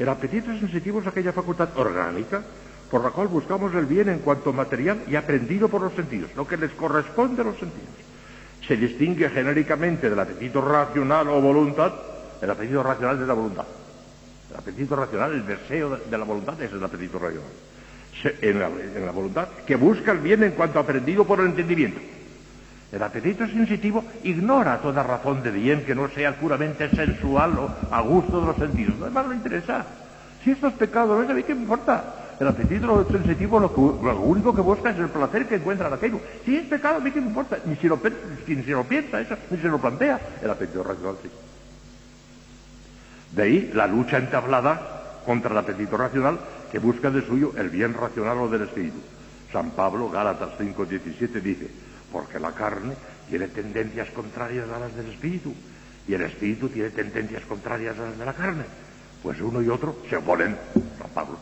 El 0.00 0.08
apetito 0.08 0.46
sensitivo 0.58 1.00
es 1.00 1.06
aquella 1.06 1.32
facultad 1.32 1.68
orgánica 1.76 2.42
por 2.90 3.04
la 3.04 3.10
cual 3.10 3.28
buscamos 3.28 3.72
el 3.76 3.86
bien 3.86 4.08
en 4.08 4.18
cuanto 4.18 4.52
material 4.52 5.04
y 5.06 5.14
aprendido 5.14 5.68
por 5.68 5.80
los 5.80 5.92
sentidos, 5.92 6.30
lo 6.34 6.46
que 6.46 6.56
les 6.56 6.72
corresponde 6.72 7.42
a 7.42 7.44
los 7.44 7.58
sentidos. 7.58 7.88
Se 8.66 8.76
distingue 8.76 9.30
genéricamente 9.30 10.10
del 10.10 10.18
apetito 10.18 10.60
racional 10.60 11.28
o 11.28 11.40
voluntad, 11.40 11.92
el 12.42 12.50
apetito 12.50 12.82
racional 12.82 13.20
de 13.20 13.26
la 13.26 13.34
voluntad. 13.34 13.64
El 14.50 14.56
apetito 14.56 14.96
racional, 14.96 15.32
el 15.34 15.46
deseo 15.46 15.96
de 15.98 16.18
la 16.18 16.24
voluntad 16.24 16.60
es 16.60 16.72
el 16.72 16.82
apetito 16.82 17.20
racional. 17.20 17.71
En, 18.24 18.58
la, 18.58 19.10
voluntad, 19.12 19.48
que 19.66 19.76
busca 19.76 20.12
el 20.12 20.18
bien 20.18 20.42
en 20.44 20.52
cuanto 20.52 20.78
aprendido 20.78 21.24
por 21.24 21.40
el 21.40 21.46
entendimiento. 21.46 22.00
El 22.92 23.02
apetito 23.02 23.46
sensitivo 23.46 24.04
ignora 24.22 24.78
toda 24.78 25.02
razón 25.02 25.42
de 25.42 25.50
bien 25.50 25.84
que 25.84 25.94
no 25.94 26.08
sea 26.08 26.36
puramente 26.36 26.90
sensual 26.90 27.58
o 27.58 27.70
a 27.90 28.00
gusto 28.02 28.40
de 28.40 28.46
los 28.46 28.56
sentidos. 28.56 28.98
No 28.98 29.10
más 29.10 29.26
le 29.28 29.36
interesa. 29.36 29.86
Si 30.44 30.50
esto 30.50 30.68
es 30.68 30.74
pecado, 30.74 31.22
no 31.22 31.36
es 31.36 31.44
qué 31.44 31.54
me 31.54 31.62
importa. 31.62 32.22
El 32.38 32.48
apetito 32.48 33.06
sensitivo 33.10 33.60
lo, 33.60 34.20
único 34.20 34.54
que 34.54 34.60
busca 34.60 34.90
es 34.90 34.98
el 34.98 35.08
placer 35.08 35.46
que 35.46 35.54
encuentra 35.54 35.88
en 35.88 35.94
aquello. 35.94 36.20
Si 36.44 36.56
es 36.56 36.64
pecado, 36.64 36.96
a 36.96 37.00
mí 37.00 37.10
qué 37.10 37.20
me 37.20 37.28
importa. 37.28 37.58
Ni 37.64 37.76
si 37.76 37.88
lo, 37.88 37.98
ni 38.46 38.62
si 38.62 38.70
lo 38.70 38.84
piensa 38.84 39.20
eso, 39.20 39.36
ni 39.50 39.58
si 39.58 39.68
lo 39.68 39.78
plantea. 39.78 40.20
El 40.42 40.50
apetito 40.50 40.82
racional 40.82 41.16
sí. 41.22 41.30
De 43.34 43.42
ahí 43.42 43.70
la 43.72 43.86
lucha 43.86 44.18
entablada 44.18 45.20
contra 45.24 45.52
el 45.52 45.58
apetito 45.58 45.96
racional 45.96 46.38
que 46.72 46.78
busca 46.78 47.10
de 47.10 47.20
suyo 47.26 47.52
el 47.58 47.68
bien 47.68 47.92
racional 47.92 48.38
o 48.38 48.48
del 48.48 48.62
espíritu. 48.62 48.96
San 49.52 49.72
Pablo, 49.72 50.08
Gálatas 50.08 50.58
5.17, 50.58 51.42
dice, 51.42 51.68
porque 52.10 52.40
la 52.40 52.52
carne 52.52 52.94
tiene 53.28 53.48
tendencias 53.48 54.08
contrarias 54.10 54.70
a 54.70 54.80
las 54.80 54.96
del 54.96 55.10
espíritu 55.10 55.54
y 56.08 56.14
el 56.14 56.22
espíritu 56.22 56.70
tiene 56.70 56.88
tendencias 56.88 57.44
contrarias 57.44 57.98
a 57.98 58.08
las 58.08 58.18
de 58.18 58.24
la 58.24 58.32
carne. 58.32 58.64
Pues 59.22 59.38
uno 59.42 59.60
y 59.60 59.68
otro 59.68 59.98
se 60.08 60.16
oponen. 60.16 60.56
San 60.98 61.10
Pablo, 61.10 61.38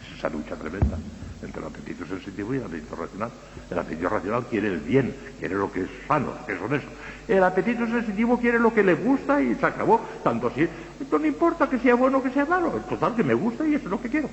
es 0.00 0.18
esa 0.18 0.28
lucha 0.28 0.54
tremenda 0.54 0.96
entre 1.42 1.60
el 1.60 1.66
apetito 1.66 2.06
sensitivo 2.06 2.54
y 2.54 2.58
el 2.58 2.64
apetito 2.64 2.94
racional. 2.94 3.30
El 3.68 3.78
apetito 3.78 4.08
racional 4.08 4.46
quiere 4.46 4.68
el 4.68 4.78
bien, 4.78 5.16
quiere 5.40 5.56
lo 5.56 5.72
que 5.72 5.82
es 5.82 5.90
sano, 6.06 6.32
lo 6.38 6.46
que 6.46 6.52
es 6.52 6.62
honesto. 6.62 6.90
El 7.28 7.42
apetito 7.44 7.86
sensitivo 7.86 8.38
quiere 8.38 8.58
lo 8.58 8.74
que 8.74 8.82
le 8.82 8.94
gusta 8.94 9.40
y 9.40 9.54
se 9.54 9.66
acabó. 9.66 10.00
Tanto 10.24 10.48
así, 10.48 10.68
esto 11.00 11.18
no 11.18 11.26
importa 11.26 11.68
que 11.68 11.78
sea 11.78 11.94
bueno 11.94 12.18
o 12.18 12.22
que 12.22 12.30
sea 12.30 12.46
malo. 12.46 12.76
Es 12.76 12.86
total 12.88 13.14
que 13.14 13.22
me 13.22 13.34
gusta 13.34 13.66
y 13.66 13.74
eso 13.74 13.84
es 13.84 13.90
lo 13.90 14.00
que 14.00 14.08
quiero. 14.08 14.28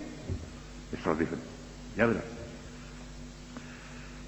Eso 0.91 1.11
es 1.11 1.19
diferente. 1.19 1.47
Ya 1.95 2.05
verás. 2.05 2.23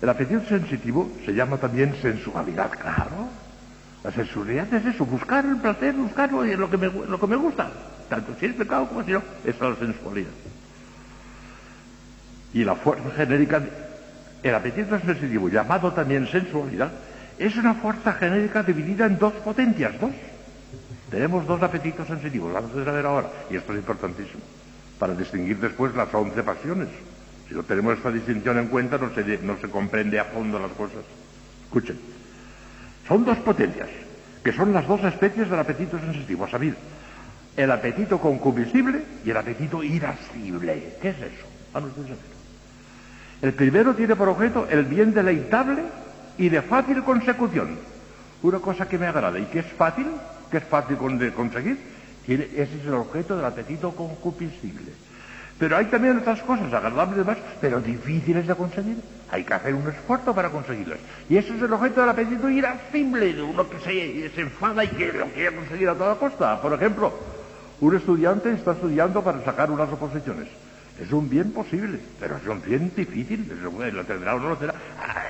El 0.01 0.09
apetito 0.09 0.43
sensitivo 0.47 1.11
se 1.25 1.33
llama 1.33 1.57
también 1.57 1.95
sensualidad, 2.01 2.71
claro. 2.71 3.29
La 4.03 4.11
sensualidad 4.11 4.73
es 4.73 4.85
eso, 4.85 5.05
buscar 5.05 5.45
el 5.45 5.57
placer, 5.57 5.93
buscar 5.93 6.31
lo 6.31 6.69
que 6.69 6.77
me, 6.77 6.87
lo 6.89 7.19
que 7.19 7.27
me 7.27 7.35
gusta. 7.35 7.71
Tanto 8.09 8.33
si 8.39 8.47
es 8.47 8.53
pecado 8.55 8.87
como 8.87 9.03
si 9.03 9.11
no, 9.11 9.21
esa 9.45 9.69
es 9.69 9.79
la 9.79 9.85
sensualidad. 9.87 10.31
Y 12.53 12.63
la 12.63 12.75
fuerza 12.75 13.11
genérica, 13.11 13.61
el 14.41 14.55
apetito 14.55 14.99
sensitivo, 14.99 15.49
llamado 15.49 15.93
también 15.93 16.27
sensualidad, 16.27 16.91
es 17.45 17.55
una 17.55 17.73
fuerza 17.73 18.13
genérica 18.13 18.61
dividida 18.61 19.05
en 19.05 19.17
dos 19.17 19.33
potencias, 19.33 19.99
dos. 19.99 20.11
Tenemos 21.09 21.45
dos 21.45 21.61
apetitos 21.61 22.07
sensitivos, 22.07 22.53
vamos 22.53 22.71
a 22.87 22.91
ver 22.91 23.05
ahora, 23.05 23.29
y 23.49 23.55
esto 23.55 23.73
es 23.73 23.79
importantísimo, 23.79 24.41
para 24.97 25.13
distinguir 25.13 25.57
después 25.59 25.93
las 25.95 26.13
once 26.13 26.41
pasiones. 26.43 26.87
Si 27.49 27.55
no 27.55 27.63
tenemos 27.63 27.97
esta 27.97 28.11
distinción 28.11 28.59
en 28.59 28.67
cuenta, 28.67 28.97
no 28.97 29.13
se, 29.13 29.39
no 29.39 29.57
se 29.57 29.69
comprende 29.69 30.19
a 30.19 30.25
fondo 30.25 30.57
las 30.59 30.71
cosas. 30.71 31.03
Escuchen, 31.65 31.99
son 33.07 33.25
dos 33.25 33.37
potencias, 33.39 33.89
que 34.43 34.53
son 34.53 34.71
las 34.71 34.87
dos 34.87 35.03
especies 35.03 35.49
del 35.49 35.59
apetito 35.59 35.99
sensitivo, 35.99 36.45
a 36.45 36.49
saber, 36.49 36.75
el 37.57 37.71
apetito 37.71 38.19
concupiscible 38.19 39.01
y 39.25 39.31
el 39.31 39.37
apetito 39.37 39.83
irascible. 39.83 40.95
¿Qué 41.01 41.09
es 41.09 41.17
eso? 41.17 41.47
Vamos 41.73 41.91
a 41.91 43.45
El 43.45 43.53
primero 43.53 43.95
tiene 43.95 44.15
por 44.15 44.29
objeto 44.29 44.67
el 44.69 44.85
bien 44.85 45.13
deleitable 45.13 45.83
y 46.41 46.49
de 46.49 46.63
fácil 46.63 47.03
consecución. 47.03 47.77
Una 48.41 48.57
cosa 48.57 48.89
que 48.89 48.97
me 48.97 49.05
agrada 49.05 49.37
y 49.37 49.45
que 49.45 49.59
es 49.59 49.67
fácil, 49.67 50.07
que 50.49 50.57
es 50.57 50.63
fácil 50.63 50.97
de 51.19 51.31
conseguir, 51.31 51.77
ese 52.27 52.63
es 52.63 52.85
el 52.87 52.95
objeto 52.95 53.37
del 53.37 53.45
apetito 53.45 53.91
concupiscible. 53.91 54.91
Pero 55.59 55.77
hay 55.77 55.85
también 55.85 56.17
otras 56.17 56.41
cosas 56.41 56.73
agradables 56.73 57.23
más, 57.23 57.37
pero 57.61 57.79
difíciles 57.79 58.47
de 58.47 58.55
conseguir. 58.55 58.97
Hay 59.29 59.43
que 59.43 59.53
hacer 59.53 59.75
un 59.75 59.87
esfuerzo 59.87 60.33
para 60.33 60.49
conseguirlas. 60.49 60.97
Y 61.29 61.37
eso 61.37 61.53
es 61.53 61.61
el 61.61 61.71
objeto 61.71 62.01
del 62.01 62.09
apetito 62.09 62.49
irascible, 62.49 63.33
de 63.33 63.41
uno 63.43 63.69
que 63.69 63.79
se 63.79 64.41
enfada 64.41 64.83
y 64.83 64.87
que 64.87 65.13
lo 65.13 65.27
quiere 65.27 65.55
conseguir 65.55 65.89
a 65.89 65.93
toda 65.93 66.15
costa. 66.15 66.59
Por 66.59 66.73
ejemplo, 66.73 67.13
un 67.81 67.95
estudiante 67.95 68.51
está 68.51 68.71
estudiando 68.71 69.23
para 69.23 69.45
sacar 69.45 69.69
unas 69.69 69.91
oposiciones. 69.91 70.47
Es 70.99 71.11
un 71.11 71.29
bien 71.29 71.51
posible, 71.51 71.99
pero 72.19 72.37
es 72.37 72.47
un 72.47 72.61
bien 72.61 72.91
difícil. 72.95 73.47
Lo 73.63 74.05
tendrá 74.05 74.35
o 74.35 74.39
no 74.39 74.49
lo 74.49 74.57
tendrá. 74.57 74.77
Ah, 74.99 75.23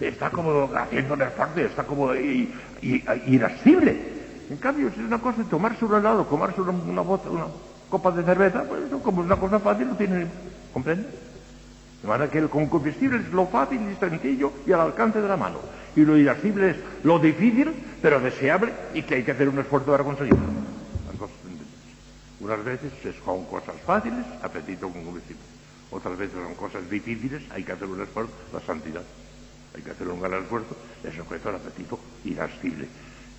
está 0.00 0.30
como 0.30 0.70
haciendo 0.74 1.14
un 1.14 1.22
esfuerzo, 1.22 1.60
está 1.60 1.84
como 1.84 2.14
irascible. 2.14 4.14
En 4.50 4.56
cambio, 4.58 4.90
si 4.94 5.00
es 5.00 5.06
una 5.06 5.18
cosa 5.18 5.38
de 5.38 5.44
tomarse 5.44 5.84
un 5.84 5.94
helado, 5.94 6.26
comerse 6.26 6.60
una, 6.60 6.72
una, 6.72 7.02
una 7.02 7.46
copa 7.88 8.10
de 8.10 8.22
cerveza, 8.22 8.64
pues 8.64 8.82
eso 8.82 9.02
como 9.02 9.22
es 9.22 9.26
una 9.26 9.36
cosa 9.36 9.58
fácil, 9.58 9.88
no 9.88 9.96
tiene, 9.96 10.26
¿comprende? 10.72 11.08
De 12.02 12.08
manera 12.08 12.30
que 12.30 12.38
el 12.38 12.50
concupiscible 12.50 13.20
es 13.20 13.32
lo 13.32 13.46
fácil 13.46 13.80
y 13.80 13.98
sencillo 13.98 14.52
y 14.66 14.72
al 14.72 14.80
alcance 14.80 15.22
de 15.22 15.28
la 15.28 15.38
mano. 15.38 15.58
Y 15.96 16.04
lo 16.04 16.18
irascible 16.18 16.70
es 16.70 16.76
lo 17.02 17.18
difícil, 17.18 17.72
pero 18.02 18.20
deseable 18.20 18.72
y 18.92 19.02
que 19.02 19.14
hay 19.14 19.22
que 19.22 19.32
hacer 19.32 19.48
un 19.48 19.58
esfuerzo 19.58 19.92
para 19.92 20.04
conseguirlo. 20.04 20.63
Unas 22.44 22.62
veces 22.62 22.92
son 23.24 23.46
cosas 23.46 23.74
fáciles, 23.86 24.22
apetito 24.42 24.90
concupiscible. 24.90 25.42
Otras 25.90 26.18
veces 26.18 26.34
son 26.34 26.54
cosas 26.56 26.90
difíciles, 26.90 27.42
hay 27.50 27.64
que 27.64 27.72
hacer 27.72 27.88
un 27.88 28.02
esfuerzo, 28.02 28.34
la 28.52 28.60
santidad. 28.60 29.02
Hay 29.74 29.80
que 29.80 29.90
hacer 29.90 30.06
un 30.08 30.20
gran 30.20 30.42
esfuerzo, 30.42 30.76
es 31.02 31.18
objeto 31.18 31.48
del 31.48 31.56
apetito 31.56 31.98
irascible. 32.22 32.86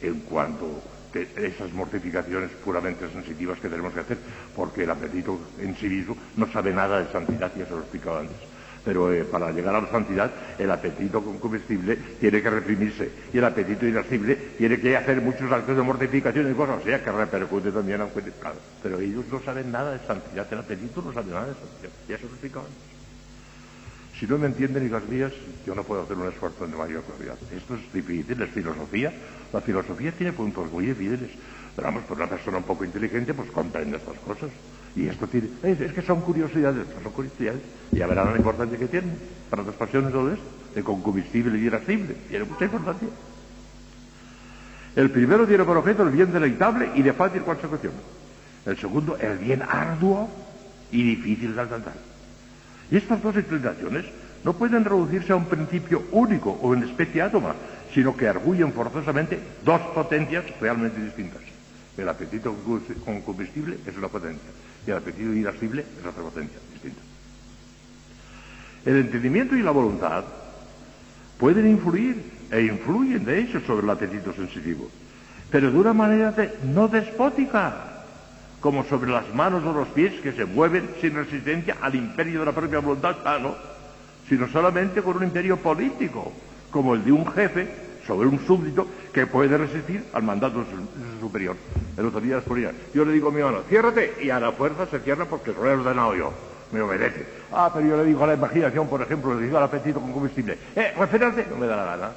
En 0.02 0.22
cuanto 0.22 0.82
esas 1.14 1.72
mortificaciones 1.72 2.50
puramente 2.66 3.08
sensitivas 3.12 3.60
que 3.60 3.70
tenemos 3.70 3.94
que 3.94 4.00
hacer, 4.00 4.18
porque 4.56 4.86
el 4.86 4.90
apetito 4.90 5.40
en 5.60 5.78
sí 5.78 5.88
mismo 5.88 6.18
no 6.36 6.52
sabe 6.52 6.74
nada 6.74 7.00
de 7.00 7.12
santidad, 7.12 7.52
y 7.56 7.62
eso 7.62 7.76
lo 7.76 7.82
he 7.82 7.82
explicado 7.82 8.20
antes. 8.20 8.55
Pero 8.86 9.12
eh, 9.12 9.26
para 9.26 9.52
llegar 9.52 9.76
a 9.76 9.82
la 9.82 9.90
santidad, 9.90 10.32
el 10.60 10.70
apetito 10.70 11.22
comestible 11.40 11.98
tiene 12.20 12.42
que 12.42 12.50
reprimirse 12.50 13.12
y 13.34 13.38
el 13.40 13.44
apetito 13.44 13.86
irascible 13.88 14.36
tiene 14.58 14.80
que 14.80 14.96
hacer 14.96 15.22
muchos 15.22 15.52
actos 15.52 15.76
de 15.76 15.82
mortificación 15.82 16.52
y 16.52 16.54
cosas, 16.54 16.82
o 16.82 16.86
sea, 16.86 17.04
que 17.04 17.12
repercute 17.12 17.72
también 17.72 18.02
a 18.02 18.06
pecado. 18.06 18.56
Pero 18.84 19.00
ellos 19.00 19.26
no 19.32 19.42
saben 19.42 19.72
nada 19.72 19.92
de 19.92 20.06
santidad, 20.06 20.48
el 20.52 20.60
apetito 20.60 21.02
no 21.02 21.12
sabe 21.12 21.32
nada 21.32 21.48
de 21.48 21.54
santidad, 21.54 21.92
ya 22.08 22.18
se 22.18 22.24
lo 22.24 22.60
antes. 22.60 22.96
Si 24.20 24.26
no 24.28 24.38
me 24.38 24.48
entienden 24.48 24.90
las 24.92 25.08
vías, 25.10 25.34
yo 25.66 25.76
no 25.76 25.84
puedo 25.84 26.04
hacer 26.04 26.16
un 26.16 26.28
esfuerzo 26.30 26.66
de 26.66 26.78
mayor 26.78 27.04
claridad. 27.04 27.38
Esto 27.54 27.76
es 27.76 27.92
difícil, 27.92 28.42
es 28.42 28.50
filosofía. 28.50 29.12
La 29.52 29.60
filosofía 29.60 30.14
tiene 30.14 30.32
puntos 30.32 30.72
muy 30.72 30.90
evidentes. 30.90 31.32
Pero 31.76 31.88
vamos, 31.88 32.04
por 32.04 32.16
una 32.16 32.30
persona 32.30 32.58
un 32.60 32.64
poco 32.64 32.86
inteligente, 32.86 33.34
pues 33.34 33.52
comprende 33.52 33.98
estas 33.98 34.18
cosas. 34.20 34.52
Y 34.96 35.08
esto 35.08 35.28
tiene... 35.28 35.50
Es, 35.64 35.92
que 35.92 36.02
son 36.02 36.22
curiosidades, 36.22 36.86
son 37.04 37.12
curiosidades. 37.12 37.62
Ya 37.92 38.08
verán 38.08 38.32
la 38.32 38.38
importancia 38.38 38.78
que 38.78 38.88
tienen 38.88 39.18
para 39.50 39.64
las 39.64 39.76
pasiones 39.76 40.12
todo 40.12 40.32
esto, 40.32 40.46
de 40.74 40.84
concupiscible 40.84 41.58
y 41.60 41.66
irascible. 41.66 42.16
Tiene 42.30 42.46
mucha 42.46 42.66
importancia. 42.66 43.10
El 44.96 45.12
primero 45.12 45.46
tiene 45.46 45.66
por 45.66 45.76
objeto 45.78 46.04
el 46.04 46.12
bien 46.12 46.32
deleitable 46.32 46.92
y 46.96 47.02
de 47.02 47.12
fácil 47.12 47.42
consecución. 47.44 47.92
El 48.66 48.78
segundo, 48.78 49.18
el 49.18 49.38
bien 49.38 49.62
arduo 49.62 50.30
y 50.92 51.04
difícil 51.04 51.54
de 51.54 51.62
alcanzar. 51.62 51.94
Y 52.90 52.98
estas 52.98 53.22
dos 53.22 53.36
explicaciones 53.36 54.06
no 54.46 54.54
pueden 54.54 54.86
reducirse 54.86 55.34
a 55.34 55.36
un 55.36 55.46
principio 55.46 56.04
único 56.12 56.52
o 56.62 56.74
en 56.74 56.84
especie 56.84 57.22
átoma, 57.22 57.56
sino 57.94 58.16
que 58.16 58.28
arguyen 58.28 58.72
forzosamente 58.72 59.40
dos 59.66 59.82
potencias 59.94 60.46
realmente 60.62 61.02
distintas. 61.02 61.55
El 61.98 62.10
apetito 62.10 62.54
con 63.06 63.22
combustible 63.22 63.78
es 63.86 63.98
una 63.98 64.10
potencia 64.10 64.50
y 64.86 64.92
el 64.92 64.98
apetito 64.98 65.32
irascible 65.34 65.82
es 65.82 66.06
otra 66.06 66.24
potencia 66.24 66.60
distinta. 66.74 67.02
El 68.86 68.98
entendimiento 68.98 69.56
y 69.56 69.62
la 69.64 69.72
voluntad 69.72 70.26
pueden 71.40 71.70
influir 71.70 72.22
e 72.52 72.62
influyen 72.62 73.26
de 73.26 73.40
hecho 73.40 73.60
sobre 73.62 73.84
el 73.84 73.90
apetito 73.90 74.34
sensitivo, 74.34 74.90
pero 75.50 75.72
de 75.72 75.78
una 75.78 75.94
manera 75.94 76.34
no 76.64 76.88
despótica, 76.88 78.04
como 78.60 78.84
sobre 78.84 79.12
las 79.12 79.34
manos 79.34 79.64
o 79.64 79.74
los 79.74 79.88
pies 79.90 80.20
que 80.22 80.34
se 80.34 80.46
mueven 80.46 80.90
sin 81.02 81.16
resistencia 81.16 81.78
al 81.82 81.96
imperio 81.96 82.40
de 82.40 82.46
la 82.46 82.52
propia 82.52 82.80
voluntad, 82.80 83.18
ah, 83.26 83.40
no, 83.42 83.56
sino 84.28 84.48
solamente 84.50 85.02
con 85.02 85.18
un 85.18 85.24
imperio 85.24 85.58
político, 85.58 86.34
como 86.72 86.96
el 86.96 87.06
de 87.06 87.12
un 87.12 87.26
jefe 87.32 87.85
sobre 88.06 88.28
un 88.28 88.46
súbdito 88.46 88.88
que 89.12 89.26
puede 89.26 89.58
resistir 89.58 90.06
al 90.14 90.24
mandato 90.24 90.60
de 90.60 90.66
su, 90.66 91.20
superior. 91.20 91.56
El 91.98 92.06
otro 92.06 92.22
día 92.22 92.40
ponía, 92.42 92.72
yo 92.94 93.04
le 93.06 93.14
digo 93.14 93.30
a 93.30 93.32
mi 93.32 93.42
mano, 93.42 93.62
ciérrate, 93.68 94.16
y 94.22 94.30
a 94.30 94.40
la 94.40 94.52
fuerza 94.52 94.86
se 94.88 95.00
cierra 95.00 95.26
porque 95.26 95.52
lo 95.52 95.66
he 95.66 95.74
ordenado 95.74 96.16
yo. 96.16 96.34
Me 96.72 96.82
obedece. 96.82 97.26
Ah, 97.52 97.70
pero 97.74 97.88
yo 97.88 97.98
le 97.98 98.06
digo 98.06 98.24
a 98.24 98.28
la 98.28 98.34
imaginación, 98.34 98.88
por 98.88 99.02
ejemplo, 99.02 99.34
le 99.34 99.46
digo 99.46 99.58
al 99.58 99.64
apetito 99.64 100.02
con 100.02 100.12
combustible, 100.12 100.58
eh, 100.76 100.94
reférate, 100.98 101.46
no 101.50 101.58
me 101.58 101.68
da 101.68 101.76
la 101.76 101.86
gana. 101.86 102.12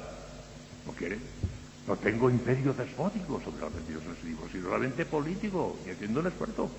No 0.85 0.91
quiere. 0.93 1.17
No 1.87 1.95
tengo 1.95 2.29
imperio 2.29 2.73
despótico 2.73 3.39
sobre 3.43 3.61
los 3.61 3.71
apetitos 3.71 4.03
sensitivos, 4.03 4.51
sino 4.51 4.65
solamente 4.65 5.05
político 5.05 5.77
y 5.87 5.91
haciendo 5.91 6.19
un 6.19 6.27
esfuerzo. 6.27 6.69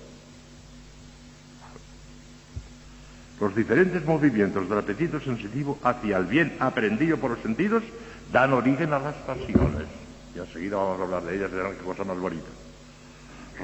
Los 3.41 3.55
diferentes 3.55 4.05
movimientos 4.05 4.69
del 4.69 4.77
apetito 4.77 5.19
sensitivo 5.19 5.79
hacia 5.83 6.17
el 6.17 6.25
bien 6.25 6.55
aprendido 6.59 7.17
por 7.17 7.31
los 7.31 7.39
sentidos 7.39 7.81
dan 8.31 8.53
origen 8.53 8.93
a 8.93 8.99
las 8.99 9.15
pasiones. 9.15 9.87
Y 10.35 10.39
enseguida 10.39 10.77
vamos 10.77 10.99
a 10.99 11.03
hablar 11.03 11.23
de 11.23 11.35
ellas, 11.35 11.51
verán 11.51 11.75
qué 11.75 11.83
cosa 11.83 12.03
más 12.03 12.19
bonita. 12.19 12.47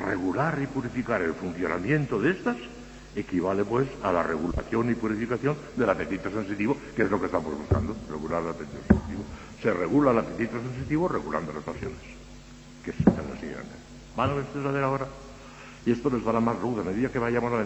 Regular 0.06 0.60
y 0.62 0.68
purificar 0.68 1.22
el 1.22 1.34
funcionamiento 1.34 2.20
de 2.20 2.32
estas 2.32 2.58
equivale 3.16 3.66
pues 3.66 3.88
a 4.04 4.12
la 4.12 4.22
regulación 4.22 4.92
y 4.92 4.96
purificación 4.96 5.56
del 5.76 5.90
apetito 5.90 6.30
sensitivo, 6.30 6.78
que 6.96 7.04
es 7.04 7.10
lo 7.10 7.20
que 7.20 7.26
estamos 7.26 7.58
buscando, 7.58 7.96
regular 8.10 8.44
el 8.44 8.50
apetito 8.50 8.78
sensitivo. 8.88 9.24
Se 9.62 9.74
regula 9.74 10.12
el 10.12 10.20
apetito 10.20 10.60
sensitivo 10.62 11.08
regulando 11.08 11.52
las 11.52 11.64
pasiones, 11.64 11.98
que 12.84 12.92
es 12.92 13.06
la 13.06 13.40
siguiente. 13.40 13.76
¿Van 14.16 14.32
a 14.32 14.72
ver 14.72 14.84
ahora? 14.84 15.08
Y 15.86 15.92
esto 15.92 16.10
les 16.10 16.24
dará 16.24 16.40
más 16.40 16.60
luz, 16.62 16.80
a 16.80 16.84
medida 16.84 17.10
que 17.10 17.18
vayamos 17.18 17.52
a 17.54 17.66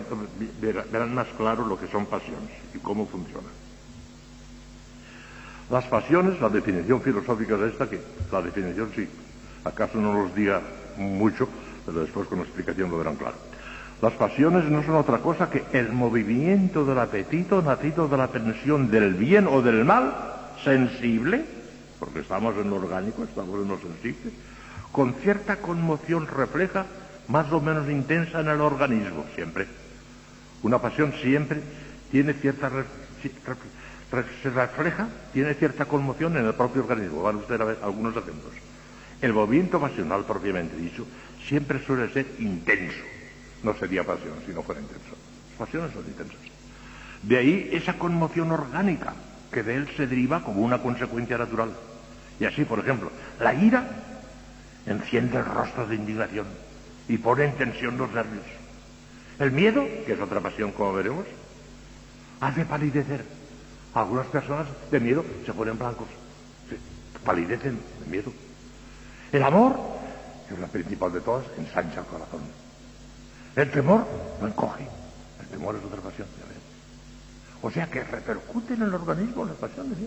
verán 0.62 1.16
más 1.16 1.28
claro 1.36 1.66
lo 1.66 1.78
que 1.78 1.88
son 1.88 2.06
pasiones 2.06 2.52
y 2.74 2.78
cómo 2.78 3.08
funcionan. 3.08 3.61
Las 5.72 5.86
pasiones, 5.86 6.42
la 6.42 6.50
definición 6.50 7.02
filosófica 7.02 7.56
de 7.56 7.70
esta, 7.70 7.90
que 7.90 8.02
la 8.30 8.42
definición 8.42 8.92
sí, 8.94 9.08
acaso 9.64 10.02
no 10.02 10.12
los 10.12 10.36
diga 10.36 10.60
mucho, 10.98 11.48
pero 11.86 12.02
después 12.02 12.28
con 12.28 12.40
la 12.40 12.44
explicación 12.44 12.92
lo 12.92 12.98
verán 12.98 13.16
claro. 13.16 13.38
Las 14.02 14.12
pasiones 14.14 14.66
no 14.66 14.84
son 14.84 14.96
otra 14.96 15.20
cosa 15.20 15.50
que 15.50 15.64
el 15.72 15.94
movimiento 15.94 16.84
del 16.84 17.00
apetito 17.00 17.62
nacido 17.62 18.10
de 18.10 18.18
la 18.18 18.28
tensión 18.28 18.92
del 18.92 19.14
bien 19.14 19.48
o 19.48 19.62
del 19.62 19.86
mal 19.86 20.14
sensible, 20.62 21.46
porque 22.00 22.20
estamos 22.20 22.54
en 22.58 22.70
lo 22.70 22.76
orgánico, 22.76 23.24
estamos 23.24 23.62
en 23.62 23.70
lo 23.70 23.78
sensible, 23.78 24.34
con 24.92 25.14
cierta 25.22 25.56
conmoción 25.56 26.28
refleja 26.28 26.86
más 27.30 27.50
o 27.54 27.62
menos 27.62 27.90
intensa 27.90 28.42
en 28.42 28.50
el 28.50 28.60
organismo, 28.60 29.24
siempre. 29.36 29.68
Una 30.64 30.80
pasión 30.80 31.14
siempre 31.22 31.62
tiene 32.12 32.34
cierta 32.34 32.70
se 34.44 34.50
refleja, 34.50 35.08
tiene 35.34 35.54
cierta 35.54 35.86
conmoción 35.86 36.38
en 36.38 36.46
el 36.46 36.54
propio 36.54 36.84
organismo. 36.84 37.24
Van 37.24 37.38
ustedes 37.38 37.62
a 37.62 37.66
ver 37.66 37.80
algunos 37.82 38.16
ejemplos. 38.16 38.54
El 39.22 39.34
movimiento 39.34 39.80
pasional 39.80 40.26
propiamente 40.26 40.76
dicho 40.76 41.06
siempre 41.48 41.84
suele 41.86 42.12
ser 42.12 42.26
intenso 42.40 43.04
no 43.64 43.74
sería 43.76 44.04
pasión 44.04 44.34
si 44.46 44.54
no 44.54 44.64
fuera 44.64 44.82
intenso. 44.82 45.16
Las 45.50 45.68
pasiones 45.68 45.94
son 45.94 46.06
intensas. 46.06 46.38
De 47.22 47.38
ahí 47.38 47.70
esa 47.72 47.98
conmoción 47.98 48.52
orgánica 48.52 49.14
que 49.52 49.64
de 49.64 49.76
él 49.76 49.90
se 49.96 50.08
deriva 50.08 50.44
como 50.44 50.62
una 50.62 50.82
consecuencia 50.82 51.38
natural. 51.38 51.72
Y 52.40 52.46
así, 52.46 52.66
por 52.66 52.80
ejemplo, 52.80 53.12
la 53.40 53.54
ira 53.54 53.88
enciende 54.86 55.38
el 55.38 55.46
rostro 55.46 55.86
de 55.86 55.96
indignación 55.96 56.48
y 57.08 57.18
pone 57.18 57.46
en 57.46 57.56
tensión 57.56 57.98
los 57.98 58.12
nervios. 58.12 58.46
El 59.38 59.52
miedo, 59.52 59.86
que 60.06 60.14
es 60.14 60.20
otra 60.20 60.40
pasión 60.40 60.72
como 60.72 60.94
veremos, 60.94 61.26
hace 62.40 62.66
palidecer. 62.66 63.24
Algunas 63.94 64.28
personas 64.28 64.68
de 64.90 65.00
miedo 65.00 65.26
se 65.46 65.54
ponen 65.54 65.78
blancos, 65.78 66.08
palidecen 67.26 67.78
de 68.04 68.10
miedo. 68.10 68.32
El 69.32 69.44
amor, 69.44 69.76
que 70.48 70.54
es 70.54 70.60
la 70.60 70.68
principal 70.68 71.12
de 71.12 71.22
todas, 71.22 71.46
ensancha 71.58 72.00
el 72.00 72.06
corazón. 72.06 72.42
El 73.56 73.70
temor 73.70 74.06
no 74.40 74.48
encoge. 74.48 74.88
El 75.42 75.48
temor 75.48 75.76
es 75.76 75.84
otra 75.84 76.02
pasión. 76.02 76.28
O 77.62 77.70
sea 77.70 77.88
que 77.88 78.04
repercute 78.04 78.74
en 78.74 78.84
el 78.84 78.94
organismo 78.94 79.46
las 79.46 79.56
pasiones. 79.56 79.98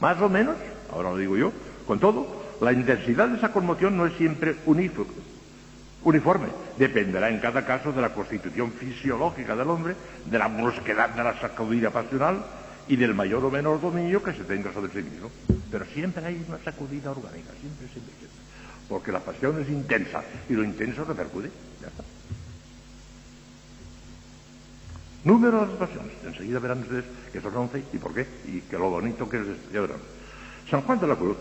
Más 0.00 0.20
o 0.20 0.28
menos, 0.28 0.56
ahora 0.92 1.10
lo 1.10 1.16
digo 1.16 1.36
yo, 1.36 1.52
con 1.86 1.98
todo, 1.98 2.26
la 2.60 2.72
intensidad 2.72 3.28
de 3.28 3.38
esa 3.38 3.52
conmoción 3.52 3.96
no 3.96 4.06
es 4.06 4.14
siempre 4.14 4.56
uniforme. 4.66 6.48
Dependerá 6.78 7.30
en 7.30 7.40
cada 7.40 7.64
caso 7.64 7.92
de 7.92 8.02
la 8.02 8.10
constitución 8.10 8.72
fisiológica 8.72 9.56
del 9.56 9.70
hombre, 9.70 9.96
de 10.26 10.38
la 10.38 10.48
brusquedad 10.48 11.10
de 11.10 11.24
la 11.24 11.40
sacudida 11.40 11.90
pasional 11.90 12.44
y 12.88 12.96
del 12.96 13.14
mayor 13.14 13.44
o 13.44 13.50
menor 13.50 13.80
dominio 13.80 14.22
que 14.22 14.32
se 14.32 14.44
tenga 14.44 14.72
sobre 14.72 14.92
sí 14.92 15.08
mismo. 15.08 15.30
Pero 15.70 15.84
siempre 15.86 16.24
hay 16.24 16.44
una 16.48 16.58
sacudida 16.58 17.10
orgánica, 17.10 17.50
siempre, 17.60 17.88
siempre, 17.88 18.14
siempre. 18.18 18.42
Porque 18.88 19.12
la 19.12 19.20
pasión 19.20 19.60
es 19.60 19.68
intensa 19.68 20.22
y 20.48 20.54
lo 20.54 20.64
intenso 20.64 21.04
repercute. 21.04 21.50
Ya 21.80 21.88
está. 21.88 22.04
Número 25.24 25.60
de 25.60 25.66
las 25.68 25.76
pasiones. 25.76 26.12
Enseguida 26.26 26.58
verán 26.58 26.82
ustedes 26.82 27.04
que 27.32 27.40
son 27.40 27.56
once 27.56 27.82
y 27.92 27.98
por 27.98 28.12
qué, 28.12 28.26
y 28.46 28.60
que 28.62 28.76
lo 28.76 28.90
bonito 28.90 29.28
que 29.28 29.38
es 29.38 29.46
esto. 29.46 29.72
Ya 29.72 29.80
verán. 29.80 29.98
San 30.68 30.82
Juan 30.82 30.98
de 31.00 31.06
la 31.06 31.16
Cruz 31.16 31.36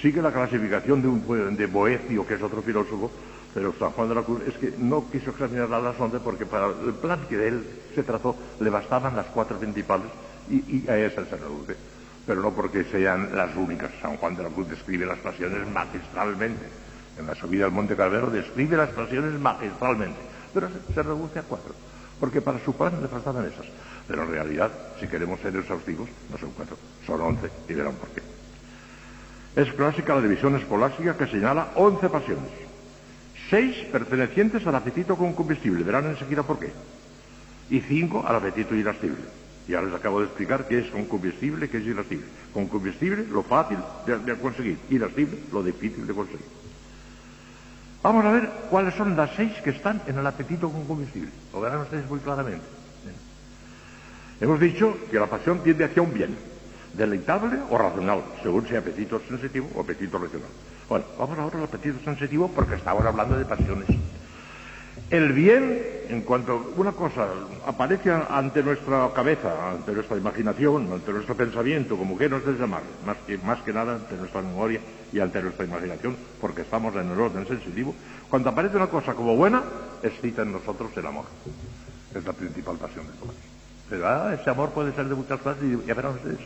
sigue 0.00 0.22
la 0.22 0.32
clasificación 0.32 1.02
de, 1.02 1.08
un, 1.08 1.56
de 1.56 1.66
Boecio, 1.66 2.26
que 2.26 2.34
es 2.34 2.42
otro 2.42 2.62
filósofo, 2.62 3.10
pero 3.54 3.74
San 3.78 3.90
Juan 3.90 4.08
de 4.08 4.14
la 4.14 4.22
Cruz 4.22 4.42
es 4.46 4.54
que 4.54 4.74
no 4.78 5.10
quiso 5.10 5.30
examinar 5.30 5.72
a 5.72 5.80
las 5.80 5.98
once 6.00 6.18
porque 6.20 6.46
para 6.46 6.66
el 6.66 6.94
plan 6.94 7.20
que 7.28 7.36
de 7.36 7.48
él 7.48 7.66
se 7.94 8.02
trazó 8.02 8.36
le 8.60 8.70
bastaban 8.70 9.14
las 9.16 9.26
cuatro 9.26 9.58
principales 9.58 10.08
y, 10.50 10.88
a 10.88 10.98
esas 10.98 11.28
se 11.28 11.36
reduce. 11.36 11.76
Pero 12.26 12.40
no 12.40 12.52
porque 12.52 12.84
sean 12.84 13.36
las 13.36 13.54
únicas. 13.56 13.90
San 14.00 14.16
Juan 14.16 14.36
de 14.36 14.44
la 14.44 14.48
Cruz 14.48 14.68
describe 14.68 15.06
las 15.06 15.18
pasiones 15.18 15.66
magistralmente. 15.68 16.64
En 17.18 17.26
la 17.26 17.34
subida 17.34 17.66
al 17.66 17.72
Monte 17.72 17.96
Calvero 17.96 18.30
describe 18.30 18.76
las 18.76 18.90
pasiones 18.90 19.38
magistralmente, 19.38 20.18
pero 20.54 20.68
se 20.94 21.02
reduce 21.02 21.38
a 21.38 21.42
cuatro 21.42 21.74
porque 22.22 22.40
para 22.40 22.64
su 22.64 22.72
plan 22.72 23.02
le 23.02 23.08
faltaban 23.08 23.44
esas. 23.46 23.66
Pero 24.06 24.22
en 24.22 24.30
realidad, 24.30 24.70
si 25.00 25.08
queremos 25.08 25.40
ser 25.40 25.56
exhaustivos, 25.56 26.08
no 26.30 26.38
son 26.38 26.52
cuatro, 26.52 26.76
son 27.04 27.20
once, 27.20 27.50
y 27.68 27.74
verán 27.74 27.94
por 27.94 28.10
qué. 28.10 28.22
Es 29.56 29.72
clásica 29.72 30.14
la 30.14 30.20
división 30.20 30.54
escolástica 30.54 31.16
que 31.16 31.26
señala 31.26 31.72
once 31.74 32.08
pasiones. 32.08 32.71
Seis 33.52 33.76
pertenecientes 33.92 34.66
al 34.66 34.74
apetito 34.74 35.14
con 35.14 35.34
combustible, 35.34 35.84
verán 35.84 36.06
enseguida 36.06 36.42
por 36.42 36.58
qué. 36.58 36.72
Y 37.68 37.80
cinco 37.80 38.24
al 38.26 38.36
apetito 38.36 38.74
irascible. 38.74 39.20
Ya 39.68 39.82
les 39.82 39.92
acabo 39.92 40.20
de 40.20 40.26
explicar 40.28 40.66
qué 40.66 40.78
es 40.78 40.86
con 40.86 41.04
combustible, 41.04 41.68
qué 41.68 41.76
es 41.76 41.84
irascible. 41.84 42.24
Con 42.54 42.66
combustible, 42.66 43.26
lo 43.26 43.42
fácil 43.42 43.76
de, 44.06 44.36
conseguir. 44.36 44.78
Irascible, 44.88 45.38
lo 45.52 45.62
difícil 45.62 46.06
de 46.06 46.14
conseguir. 46.14 46.46
Vamos 48.02 48.24
a 48.24 48.32
ver 48.32 48.48
cuáles 48.70 48.94
son 48.94 49.14
las 49.14 49.36
seis 49.36 49.52
que 49.62 49.68
están 49.68 50.00
en 50.06 50.16
el 50.16 50.26
apetito 50.26 50.70
con 50.70 50.86
combustible. 50.86 51.28
Lo 51.52 51.60
verán 51.60 51.82
ustedes 51.82 52.08
muy 52.08 52.20
claramente. 52.20 52.64
Hemos 54.40 54.58
dicho 54.60 54.96
que 55.10 55.18
la 55.18 55.26
pasión 55.26 55.62
tiende 55.62 55.84
hacia 55.84 56.00
un 56.00 56.14
bien, 56.14 56.34
deleitable 56.94 57.58
o 57.68 57.76
racional, 57.76 58.22
según 58.42 58.66
sea 58.66 58.78
apetito 58.78 59.20
sensitivo 59.28 59.68
o 59.74 59.82
apetito 59.82 60.16
racional. 60.16 60.48
Bueno, 60.92 61.06
vamos 61.18 61.38
ahora 61.38 61.56
al 61.56 61.64
apetito 61.64 62.04
sensitivo 62.04 62.48
porque 62.54 62.74
estamos 62.74 63.02
hablando 63.02 63.38
de 63.38 63.46
pasiones. 63.46 63.88
El 65.08 65.32
bien, 65.32 65.80
en 66.10 66.20
cuanto 66.20 66.70
una 66.76 66.92
cosa 66.92 67.28
aparece 67.66 68.12
ante 68.12 68.62
nuestra 68.62 69.08
cabeza, 69.14 69.70
ante 69.70 69.92
nuestra 69.92 70.18
imaginación, 70.18 70.92
ante 70.92 71.10
nuestro 71.10 71.34
pensamiento, 71.34 71.96
como 71.96 72.18
que 72.18 72.28
nos 72.28 72.44
llamar, 72.44 72.82
más 73.06 73.16
que, 73.26 73.38
más 73.38 73.62
que 73.62 73.72
nada 73.72 73.94
ante 73.94 74.16
nuestra 74.16 74.42
memoria 74.42 74.80
y 75.10 75.18
ante 75.18 75.42
nuestra 75.42 75.64
imaginación, 75.64 76.14
porque 76.42 76.60
estamos 76.60 76.94
en 76.94 77.10
el 77.10 77.18
orden 77.18 77.48
sensitivo, 77.48 77.94
cuando 78.28 78.50
aparece 78.50 78.76
una 78.76 78.88
cosa 78.88 79.14
como 79.14 79.34
buena, 79.34 79.62
excita 80.02 80.42
en 80.42 80.52
nosotros 80.52 80.90
el 80.94 81.06
amor. 81.06 81.24
Es 82.14 82.22
la 82.22 82.34
principal 82.34 82.76
pasión 82.76 83.06
de 83.06 83.14
todos. 83.14 83.34
Pero 83.88 84.06
ah, 84.06 84.36
ese 84.38 84.50
amor 84.50 84.72
puede 84.72 84.92
ser 84.92 85.08
de 85.08 85.14
muchas 85.14 85.40
clases 85.40 85.64
y 85.64 85.86
ya 85.86 85.94
verán 85.94 86.16
ustedes. 86.16 86.40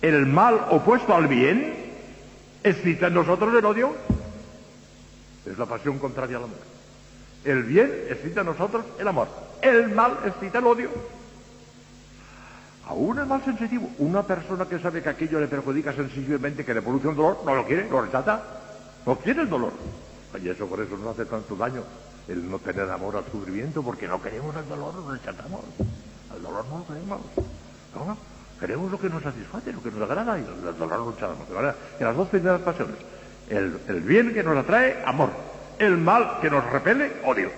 El 0.00 0.24
mal 0.24 0.58
opuesto 0.70 1.14
al 1.14 1.26
bien 1.26 1.91
excita 2.62 3.08
en 3.08 3.14
nosotros 3.14 3.54
el 3.54 3.64
odio. 3.64 3.94
Es 5.46 5.58
la 5.58 5.66
pasión 5.66 5.98
contraria 5.98 6.36
al 6.36 6.44
amor. 6.44 6.58
El 7.44 7.64
bien 7.64 7.90
excita 8.08 8.40
en 8.40 8.46
nosotros 8.46 8.84
el 8.98 9.08
amor. 9.08 9.28
El 9.60 9.88
mal 9.88 10.18
excita 10.24 10.58
el 10.58 10.66
odio. 10.66 10.90
Aún 12.86 13.18
el 13.18 13.26
mal 13.26 13.44
sensitivo. 13.44 13.90
Una 13.98 14.22
persona 14.22 14.66
que 14.66 14.78
sabe 14.78 15.02
que 15.02 15.08
aquello 15.08 15.40
le 15.40 15.48
perjudica 15.48 15.92
sensiblemente, 15.92 16.64
que 16.64 16.74
le 16.74 16.82
produce 16.82 17.08
un 17.08 17.16
dolor, 17.16 17.38
no 17.44 17.54
lo 17.54 17.66
quiere, 17.66 17.88
lo 17.88 18.02
rechaza. 18.02 18.42
No 19.06 19.16
quiere 19.16 19.42
el 19.42 19.48
dolor. 19.48 19.72
Y 20.42 20.48
eso 20.48 20.66
por 20.66 20.80
eso 20.80 20.96
nos 20.96 21.14
hace 21.14 21.26
tanto 21.26 21.56
daño 21.56 21.82
el 22.28 22.50
no 22.50 22.58
tener 22.58 22.88
amor 22.90 23.16
al 23.16 23.24
sufrimiento, 23.30 23.82
porque 23.82 24.06
no 24.06 24.22
queremos 24.22 24.54
el 24.56 24.68
dolor, 24.68 24.94
lo 24.94 25.10
rechazamos. 25.12 25.60
El 26.34 26.42
dolor 26.42 26.64
no 26.70 26.78
lo 26.78 26.86
queremos. 26.86 27.20
No, 27.94 28.16
queremos 28.62 28.90
lo 28.90 28.98
que 28.98 29.10
nos 29.10 29.22
satisface, 29.22 29.72
lo 29.72 29.82
que 29.82 29.90
nos 29.90 30.08
agrada, 30.08 30.38
y 30.38 30.42
el 30.42 30.78
dolor 30.78 30.98
lo 30.98 31.10
rechazamos. 31.10 31.48
En 31.98 32.06
las 32.06 32.16
dos 32.16 32.28
primeras 32.28 32.60
pasiones. 32.60 32.94
El, 33.50 33.78
el 33.88 34.00
bien 34.00 34.32
que 34.32 34.42
nos 34.42 34.56
atrae, 34.56 35.02
amor 35.04 35.30
el 35.82 35.98
mal 35.98 36.38
que 36.40 36.48
nos 36.48 36.64
repele, 36.70 37.12
odio. 37.24 37.50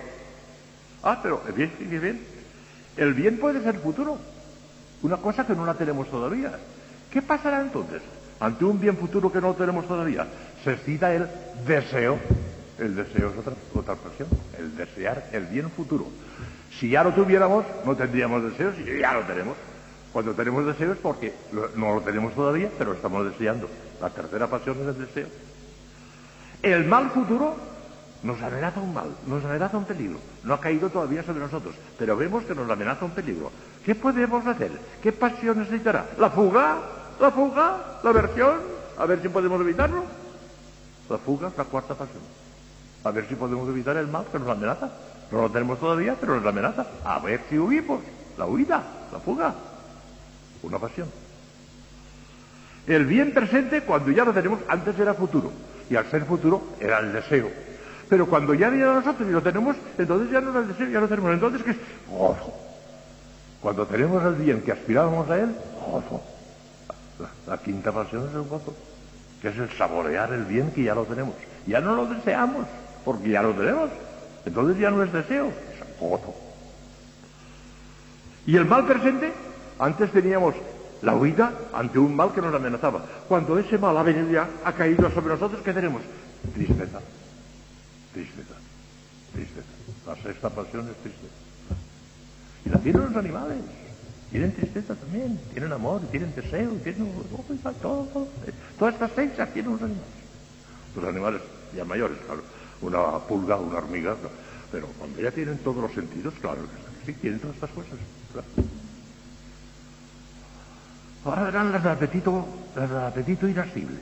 Ah, 1.02 1.20
pero 1.22 1.42
el 1.46 1.52
bien 1.52 1.72
sigue 1.78 1.98
bien. 1.98 2.20
El 2.96 3.12
bien 3.12 3.38
puede 3.38 3.62
ser 3.62 3.78
futuro. 3.78 4.18
Una 5.02 5.18
cosa 5.18 5.46
que 5.46 5.54
no 5.54 5.66
la 5.66 5.74
tenemos 5.74 6.10
todavía. 6.10 6.58
¿Qué 7.10 7.20
pasará 7.20 7.60
entonces? 7.60 8.00
Ante 8.40 8.64
un 8.64 8.80
bien 8.80 8.96
futuro 8.96 9.30
que 9.30 9.40
no 9.40 9.54
tenemos 9.54 9.86
todavía, 9.86 10.26
se 10.64 10.76
cita 10.76 11.14
el 11.14 11.28
deseo. 11.66 12.18
El 12.78 12.96
deseo 12.96 13.30
es 13.30 13.38
otra, 13.38 13.52
otra 13.74 13.94
expresión. 13.94 14.28
El 14.58 14.76
desear 14.76 15.28
el 15.32 15.44
bien 15.46 15.70
futuro. 15.70 16.06
Si 16.78 16.88
ya 16.90 17.04
lo 17.04 17.12
tuviéramos, 17.12 17.64
no 17.84 17.94
tendríamos 17.94 18.42
deseos 18.42 18.74
y 18.78 19.00
ya 19.00 19.12
lo 19.12 19.20
tenemos. 19.22 19.56
Cuando 20.14 20.32
tenemos 20.32 20.64
deseos, 20.64 20.96
porque 21.02 21.34
no 21.74 21.96
lo 21.96 22.00
tenemos 22.00 22.32
todavía, 22.34 22.70
pero 22.78 22.92
estamos 22.92 23.26
deseando. 23.26 23.68
La 24.00 24.10
tercera 24.10 24.46
pasión 24.46 24.78
es 24.80 24.86
el 24.86 25.06
deseo. 25.06 25.26
El 26.62 26.84
mal 26.86 27.10
futuro 27.10 27.56
Nos 28.22 28.40
amenaza 28.40 28.80
un 28.80 28.94
mal, 28.94 29.10
nos 29.26 29.44
amenaza 29.44 29.76
un 29.76 29.84
peligro. 29.84 30.18
No 30.44 30.54
ha 30.54 30.60
caído 30.60 30.88
todavía 30.88 31.22
sobre 31.24 31.40
nosotros, 31.40 31.74
pero 31.98 32.16
vemos 32.16 32.44
que 32.44 32.54
nos 32.54 32.70
amenaza 32.70 33.04
un 33.04 33.10
peligro. 33.10 33.50
¿Qué 33.84 33.94
podemos 33.94 34.46
hacer? 34.46 34.72
¿Qué 35.02 35.12
pasión 35.12 35.58
necesitará? 35.58 36.06
¿La 36.16 36.30
fuga? 36.30 36.78
¿La 37.20 37.30
fuga? 37.30 37.98
¿La 38.02 38.12
versión? 38.12 38.60
A 38.96 39.04
ver 39.04 39.20
si 39.20 39.28
podemos 39.28 39.60
evitarlo. 39.60 40.04
La 41.10 41.18
fuga 41.18 41.48
es 41.48 41.58
la 41.58 41.64
cuarta 41.64 41.94
pasión. 41.94 42.22
A 43.04 43.10
ver 43.10 43.28
si 43.28 43.34
podemos 43.34 43.68
evitar 43.68 43.96
el 43.98 44.06
mal 44.06 44.24
que 44.32 44.38
nos 44.38 44.48
amenaza. 44.48 44.90
No 45.30 45.42
lo 45.42 45.50
tenemos 45.50 45.78
todavía, 45.78 46.16
pero 46.18 46.36
nos 46.36 46.46
amenaza. 46.46 46.86
A 47.04 47.18
ver 47.18 47.42
si 47.50 47.58
huimos. 47.58 48.00
La 48.38 48.46
huida, 48.46 48.82
la 49.12 49.18
fuga. 49.18 49.54
Una 50.64 50.78
pasión. 50.78 51.08
El 52.86 53.06
bien 53.06 53.32
presente, 53.32 53.82
cuando 53.82 54.10
ya 54.10 54.24
lo 54.24 54.32
tenemos, 54.32 54.60
antes 54.68 54.98
era 54.98 55.14
futuro. 55.14 55.52
Y 55.90 55.96
al 55.96 56.10
ser 56.10 56.24
futuro, 56.24 56.62
era 56.80 57.00
el 57.00 57.12
deseo. 57.12 57.50
Pero 58.08 58.26
cuando 58.26 58.54
ya 58.54 58.70
viene 58.70 58.84
a 58.84 58.94
nosotros 58.94 59.28
y 59.28 59.32
lo 59.32 59.42
tenemos, 59.42 59.76
entonces 59.98 60.30
ya 60.30 60.40
no 60.40 60.50
es 60.50 60.56
el 60.56 60.68
deseo, 60.68 60.88
ya 60.88 61.00
lo 61.00 61.08
tenemos. 61.08 61.32
Entonces, 61.32 61.62
¿qué 61.62 61.70
es? 61.72 61.76
Gozo. 62.08 62.52
Cuando 63.60 63.86
tenemos 63.86 64.22
el 64.24 64.34
bien 64.34 64.62
que 64.62 64.72
aspirábamos 64.72 65.28
a 65.30 65.38
él, 65.38 65.54
gozo. 65.86 66.22
La, 67.46 67.58
quinta 67.58 67.92
pasión 67.92 68.28
es 68.28 68.34
el 68.34 68.42
gozo, 68.42 68.74
que 69.40 69.48
es 69.48 69.58
el 69.58 69.70
saborear 69.70 70.32
el 70.32 70.44
bien 70.44 70.70
que 70.72 70.82
ya 70.82 70.94
lo 70.94 71.04
tenemos. 71.04 71.34
Ya 71.66 71.80
no 71.80 71.94
lo 71.94 72.06
deseamos, 72.06 72.66
porque 73.04 73.30
ya 73.30 73.42
lo 73.42 73.52
tenemos. 73.52 73.90
Entonces 74.44 74.78
ya 74.78 74.90
no 74.90 75.02
es 75.02 75.12
deseo, 75.12 75.46
es 75.46 76.00
gozo. 76.00 76.34
Y 78.46 78.56
el 78.56 78.66
mal 78.66 78.86
presente, 78.86 79.32
antes 79.78 80.10
teníamos 80.12 80.54
la 81.02 81.14
huida 81.14 81.52
ante 81.72 81.98
un 81.98 82.14
mal 82.14 82.32
que 82.32 82.40
nos 82.40 82.54
amenazaba. 82.54 83.04
Cuando 83.28 83.58
ese 83.58 83.78
mal 83.78 83.96
ha 83.96 84.02
venido 84.02 84.30
ya, 84.30 84.48
ha 84.64 84.72
caído 84.72 85.10
sobre 85.10 85.34
nosotros, 85.34 85.60
¿qué 85.62 85.72
tenemos? 85.72 86.02
Tristeza. 86.54 87.00
Tristeza. 88.12 88.54
Tristeza. 89.32 89.68
La 90.06 90.16
sexta 90.16 90.50
pasión 90.50 90.88
es 90.88 90.96
tristeza. 90.96 91.34
Y 92.64 92.68
la 92.70 92.78
tienen 92.78 93.02
los 93.02 93.16
animales. 93.16 93.58
Tienen 94.30 94.52
tristeza 94.52 94.94
también, 94.96 95.38
tienen 95.52 95.72
amor, 95.72 96.00
tienen 96.10 96.34
deseo, 96.34 96.70
tienen 96.82 97.12
todo. 97.80 98.28
Todas 98.78 98.94
estas 98.94 99.10
seis 99.14 99.30
tienen 99.52 99.72
los 99.72 99.82
animales. 99.82 100.12
Los 100.96 101.04
animales 101.04 101.40
ya 101.76 101.84
mayores, 101.84 102.18
claro. 102.26 102.42
Una 102.80 103.18
pulga, 103.26 103.56
una 103.56 103.78
hormiga, 103.78 104.16
pero 104.72 104.88
cuando 104.98 105.20
ya 105.20 105.30
tienen 105.30 105.58
todos 105.58 105.76
los 105.76 105.92
sentidos, 105.92 106.34
claro 106.40 106.62
que 106.62 107.12
sí, 107.12 107.18
tienen 107.20 107.38
todas 107.38 107.54
estas 107.54 107.70
cosas. 107.70 107.92
Ahora 111.24 111.44
verán 111.44 111.72
las 111.72 111.82
del 111.82 111.92
apetito, 111.92 112.46
las 112.76 112.88
del 112.88 112.98
apetito 112.98 113.48
irascible. 113.48 113.96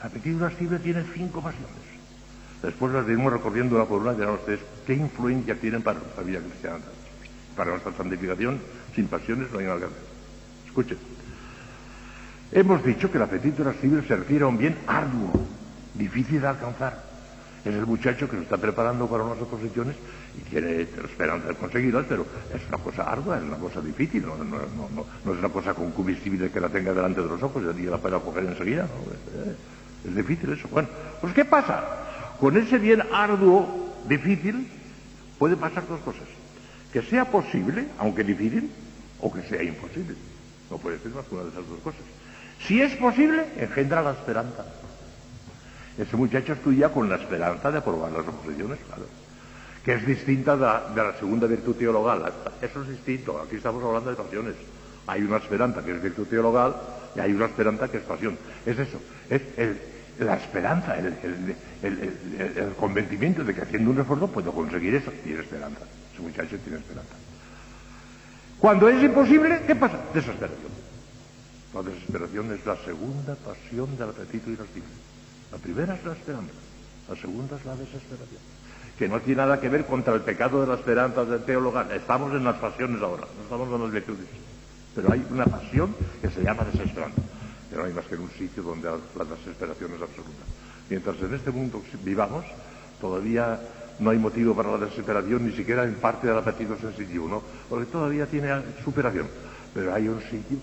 El 0.00 0.06
apetito 0.06 0.36
irascible 0.38 0.78
tiene 0.78 1.04
cinco 1.14 1.40
pasiones. 1.40 1.70
Después 2.62 2.92
las 2.92 3.06
iremos 3.06 3.32
recorriendo 3.32 3.76
una 3.76 3.84
por 3.84 4.00
y 4.00 4.16
verán 4.16 4.34
ustedes 4.34 4.60
qué 4.86 4.94
influencia 4.94 5.54
tienen 5.60 5.82
para 5.82 5.98
nuestra 5.98 6.22
vida 6.22 6.40
cristiana. 6.40 6.78
Para 7.56 7.70
nuestra 7.70 7.92
santificación, 7.92 8.60
sin 8.94 9.06
pasiones 9.06 9.52
no 9.52 9.58
hay 9.58 9.66
nada 9.66 9.78
que 9.80 9.84
hacer. 9.84 9.98
Escuchen. 10.66 10.98
Hemos 12.52 12.84
dicho 12.84 13.10
que 13.10 13.18
el 13.18 13.24
apetito 13.24 13.62
irascible 13.62 14.06
se 14.06 14.16
refiere 14.16 14.44
a 14.44 14.48
un 14.48 14.56
bien 14.56 14.78
arduo, 14.86 15.30
difícil 15.94 16.40
de 16.40 16.46
alcanzar 16.46 17.14
es 17.64 17.74
el 17.74 17.86
muchacho 17.86 18.28
que 18.28 18.36
se 18.36 18.42
está 18.42 18.58
preparando 18.58 19.06
para 19.06 19.24
unas 19.24 19.40
oposiciones 19.40 19.96
y 20.36 20.40
tiene 20.50 20.82
esperanza 20.82 21.48
de 21.48 21.54
conseguirlas, 21.54 22.06
pero 22.08 22.26
es 22.54 22.62
una 22.68 22.78
cosa 22.78 23.02
ardua, 23.04 23.38
es 23.38 23.44
una 23.44 23.56
cosa 23.56 23.80
difícil, 23.80 24.24
no, 24.26 24.34
es 24.34 25.38
una 25.38 25.48
cosa 25.48 25.74
concupiscible 25.74 26.50
que 26.50 26.60
la 26.60 26.68
tenga 26.68 26.92
delante 26.92 27.20
de 27.20 27.28
los 27.28 27.42
ojos 27.42 27.62
y 27.78 27.82
la 27.82 27.98
pueda 27.98 28.18
coger 28.18 28.44
enseguida. 28.44 28.84
Es, 28.84 30.10
es 30.10 30.16
difícil 30.16 30.52
eso. 30.52 30.68
Bueno, 30.68 30.88
pues 31.20 31.32
¿qué 31.34 31.44
pasa? 31.44 31.84
Con 32.40 32.56
ese 32.56 32.78
bien 32.78 33.02
arduo, 33.12 33.94
difícil, 34.08 34.68
puede 35.38 35.56
pasar 35.56 35.86
dos 35.88 36.00
cosas. 36.00 36.28
Que 36.92 37.02
sea 37.02 37.24
posible, 37.24 37.86
aunque 37.98 38.24
difícil, 38.24 38.70
o 39.20 39.32
que 39.32 39.42
sea 39.42 39.62
imposible. 39.62 40.14
No 40.70 40.78
puede 40.78 40.98
ser 40.98 41.12
más 41.12 41.24
que 41.26 41.34
una 41.34 41.44
de 41.44 41.50
esas 41.50 41.68
dos 41.68 41.80
cosas. 41.80 42.02
Si 42.66 42.80
es 42.80 42.94
posible, 42.96 43.46
engendra 43.58 44.02
la 44.02 44.12
esperanza. 44.12 44.64
Ese 45.96 46.16
muchacho 46.16 46.54
estudia 46.54 46.88
con 46.88 47.08
la 47.08 47.16
esperanza 47.16 47.70
de 47.70 47.78
aprobar 47.78 48.10
las 48.10 48.26
oposiciones, 48.26 48.78
claro. 48.86 49.04
Que 49.84 49.94
es 49.94 50.06
distinta 50.06 50.56
de 50.56 50.62
la, 50.62 51.14
segunda 51.18 51.46
virtud 51.46 51.76
teologal. 51.76 52.32
Eso 52.62 52.82
es 52.82 52.88
distinto. 52.88 53.40
Aquí 53.40 53.56
estamos 53.56 53.82
hablando 53.84 54.10
de 54.10 54.16
pasiones. 54.16 54.54
Hay 55.06 55.22
una 55.22 55.36
esperanza 55.36 55.84
que 55.84 55.94
es 55.94 56.02
virtud 56.02 56.26
teologal 56.26 56.74
y 57.14 57.20
hay 57.20 57.32
una 57.32 57.46
esperanza 57.46 57.88
que 57.88 57.98
es 57.98 58.02
pasión. 58.04 58.38
Es 58.64 58.78
eso. 58.78 58.98
Es 59.28 59.42
la 60.18 60.36
esperanza, 60.36 60.96
el, 60.96 61.56
convencimiento 62.78 63.42
de 63.44 63.52
que 63.52 63.62
haciendo 63.62 63.90
un 63.90 64.00
esfuerzo 64.00 64.28
puedo 64.28 64.52
conseguir 64.52 64.94
eso. 64.94 65.12
Tiene 65.22 65.40
esperanza. 65.40 65.80
Ese 66.12 66.22
muchacho 66.22 66.56
tiene 66.58 66.78
esperanza. 66.78 67.14
Cuando 68.58 68.88
es 68.88 69.02
imposible, 69.02 69.62
¿qué 69.66 69.76
pasa? 69.76 69.98
Desesperación. 70.14 70.72
La 71.74 71.82
desesperación 71.82 72.52
es 72.52 72.64
la 72.64 72.76
segunda 72.84 73.34
pasión 73.34 73.98
del 73.98 74.08
apetito 74.08 74.50
irascible. 74.50 74.88
La 75.54 75.58
primera 75.58 75.94
es 75.94 76.04
la 76.04 76.12
esperanza, 76.14 76.52
la 77.08 77.14
segunda 77.14 77.56
es 77.56 77.64
la 77.64 77.76
desesperación, 77.76 78.42
que 78.98 79.08
no 79.08 79.20
tiene 79.20 79.42
nada 79.42 79.60
que 79.60 79.68
ver 79.68 79.86
contra 79.86 80.14
el 80.14 80.20
pecado 80.20 80.60
de 80.60 80.66
la 80.66 80.74
esperanza 80.74 81.24
del 81.24 81.42
teologal. 81.44 81.90
Estamos 81.92 82.32
en 82.32 82.44
las 82.44 82.56
pasiones 82.56 83.02
ahora, 83.02 83.24
no 83.36 83.42
estamos 83.42 83.68
en 83.68 83.82
las 83.82 83.92
virtudes. 83.92 84.26
Pero 84.94 85.12
hay 85.12 85.26
una 85.30 85.44
pasión 85.44 85.94
que 86.20 86.30
se 86.30 86.42
llama 86.42 86.64
desesperanza, 86.64 87.20
que 87.68 87.76
no 87.76 87.84
hay 87.84 87.92
más 87.92 88.04
que 88.06 88.14
en 88.14 88.20
un 88.20 88.30
sitio 88.30 88.62
donde 88.62 88.88
la 88.88 89.24
desesperación 89.24 89.92
es 89.94 90.02
absoluta. 90.02 90.44
Mientras 90.88 91.20
en 91.20 91.34
este 91.34 91.50
mundo 91.50 91.82
vivamos, 92.04 92.44
todavía 93.00 93.58
no 93.98 94.10
hay 94.10 94.18
motivo 94.18 94.54
para 94.54 94.72
la 94.72 94.86
desesperación, 94.86 95.46
ni 95.46 95.52
siquiera 95.56 95.84
en 95.84 95.94
parte 95.94 96.26
del 96.26 96.38
apetito 96.38 96.76
sensitivo, 96.78 97.28
¿no? 97.28 97.42
Porque 97.68 97.86
todavía 97.86 98.26
tiene 98.26 98.50
superación. 98.84 99.26
Pero 99.72 99.92
hay 99.92 100.08
un 100.08 100.20
sitio 100.20 100.58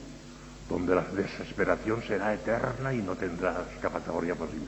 donde 0.69 0.95
la 0.95 1.03
desesperación 1.03 2.01
será 2.03 2.33
eterna 2.33 2.93
y 2.93 3.01
no 3.01 3.15
tendrá 3.15 3.65
escapatoria 3.73 4.35
posible. 4.35 4.67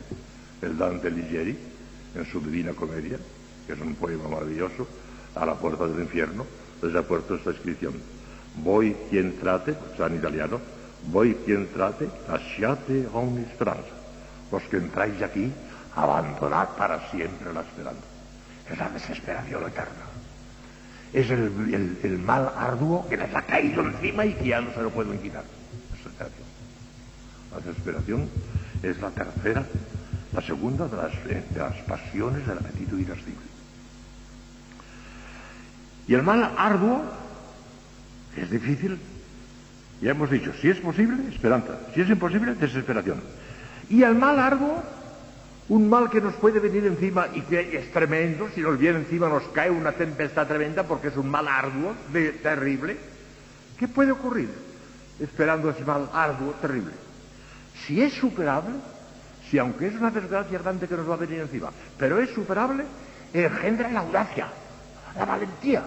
El 0.62 0.78
Dante 0.78 1.10
Ligieri, 1.10 1.58
en 2.16 2.26
su 2.26 2.42
Divina 2.42 2.74
Comedia, 2.74 3.18
que 3.66 3.74
es 3.74 3.80
un 3.80 3.96
poema 3.96 4.28
maravilloso, 4.28 4.88
a 5.36 5.46
la 5.46 5.56
puerta 5.56 5.88
del 5.88 6.02
infierno, 6.02 6.46
les 6.82 6.96
ha 6.96 7.02
puesto 7.04 7.36
esta 7.36 7.52
inscripción. 7.52 7.94
Voy 8.58 8.96
quien 9.10 9.40
trate, 9.40 9.76
o 9.98 10.06
en 10.06 10.16
italiano, 10.16 10.60
voy 11.08 11.36
quien 11.46 11.68
trate, 11.70 12.08
lasciate 12.30 13.08
ogni 13.14 13.46
speranza. 13.56 13.96
Los 14.52 14.64
que 14.64 14.78
entráis 14.78 15.22
aquí, 15.22 15.52
abandonad 15.96 16.70
para 16.78 17.10
siempre 17.10 17.52
la 17.54 17.62
esperanza. 17.62 18.04
Es 18.70 18.78
la 18.78 18.90
desesperación 18.90 19.64
eterna. 19.64 20.06
Es 21.12 21.30
el, 21.30 21.98
el 22.04 22.20
mal 22.20 22.52
arduo 22.56 23.08
que 23.08 23.18
les 23.18 23.34
ha 23.34 23.42
caído 23.42 23.82
encima 23.84 24.26
y 24.26 24.34
que 24.34 24.48
ya 24.48 24.62
no 24.62 24.74
se 24.74 24.82
lo 24.82 24.90
pueden 24.90 25.20
quitar. 25.20 25.44
La 27.52 27.60
desesperación 27.60 28.30
es 28.82 29.00
la 29.00 29.12
tercera, 29.12 29.64
la 30.34 30.42
segunda 30.42 30.88
de 30.88 30.98
las, 30.98 31.14
eh, 31.30 31.44
pasiones 31.88 32.46
del 32.48 32.58
apetito 32.58 32.98
irascible. 32.98 33.53
Y 36.08 36.14
el 36.14 36.24
mal 36.24 36.52
arduo 36.58 37.04
es 38.38 38.50
difícil. 38.50 39.00
Ya 40.02 40.12
hemos 40.12 40.30
dicho, 40.30 40.52
si 40.62 40.70
es 40.70 40.78
posible, 40.78 41.34
esperanza. 41.34 41.78
Si 41.94 42.02
es 42.02 42.10
imposible, 42.10 42.56
desesperación. 42.56 43.22
Y 43.90 44.04
el 44.04 44.16
mal 44.16 44.40
arduo, 44.40 44.84
un 45.70 45.90
mal 45.90 46.10
que 46.10 46.20
nos 46.20 46.34
puede 46.36 46.60
venir 46.60 46.86
encima 46.86 47.28
y 47.34 47.42
que 47.42 47.78
es 47.78 47.92
tremendo, 47.92 48.50
si 48.54 48.62
nos 48.62 48.78
viene 48.78 49.00
encima 49.00 49.30
nos 49.30 49.44
cae 49.54 49.70
una 49.70 49.94
tempestad 49.94 50.48
tremenda 50.48 50.84
porque 50.84 51.08
es 51.08 51.18
un 51.18 51.30
mal 51.30 51.48
arduo, 51.48 51.94
terrible. 52.42 52.98
¿Qué 53.78 53.88
puede 53.88 54.12
ocurrir 54.12 54.50
esperando 55.20 55.70
ese 55.70 55.86
mal 55.86 56.10
arduo, 56.14 56.52
terrible? 56.62 56.92
Si 57.86 58.02
es 58.02 58.14
superable, 58.14 58.76
si 59.50 59.58
aunque 59.58 59.88
es 59.88 59.96
una 59.96 60.12
desgracia 60.12 60.60
grande 60.60 60.88
que 60.88 60.96
nos 60.96 61.10
va 61.10 61.14
a 61.14 61.18
venir 61.18 61.40
encima, 61.40 61.72
pero 61.98 62.20
es 62.20 62.30
superable, 62.32 62.84
engendra 63.34 63.90
la 63.90 64.02
audacia, 64.02 64.48
la 65.16 65.26
valentía. 65.26 65.84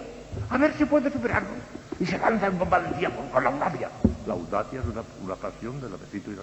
A 0.50 0.58
ver 0.58 0.74
si 0.76 0.84
puede 0.84 1.10
superarlo. 1.10 1.48
Y 1.98 2.06
se 2.06 2.18
lanzan 2.18 2.58
con 2.58 2.68
valentía, 2.68 3.10
con, 3.10 3.42
la 3.42 3.50
audacia. 3.50 3.88
La 4.26 4.34
audacia 4.34 4.80
es 4.80 4.86
una, 4.86 5.34
pasión 5.34 5.80
del 5.80 5.94
apetito 5.94 6.30
y 6.30 6.36
la 6.36 6.42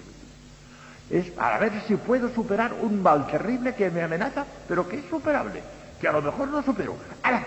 Es 1.09 1.29
para 1.31 1.59
ver 1.59 1.71
si 1.87 1.95
puedo 1.95 2.33
superar 2.33 2.73
un 2.81 3.01
mal 3.03 3.27
terrible 3.27 3.75
que 3.75 3.91
me 3.91 4.01
amenaza, 4.01 4.45
pero 4.67 4.87
que 4.87 4.97
es 4.97 5.05
superable, 5.09 5.61
que 6.01 6.07
a 6.07 6.11
lo 6.11 6.21
mejor 6.21 6.47
no 6.47 6.63
supero. 6.63 6.95
¡Hala! 7.21 7.43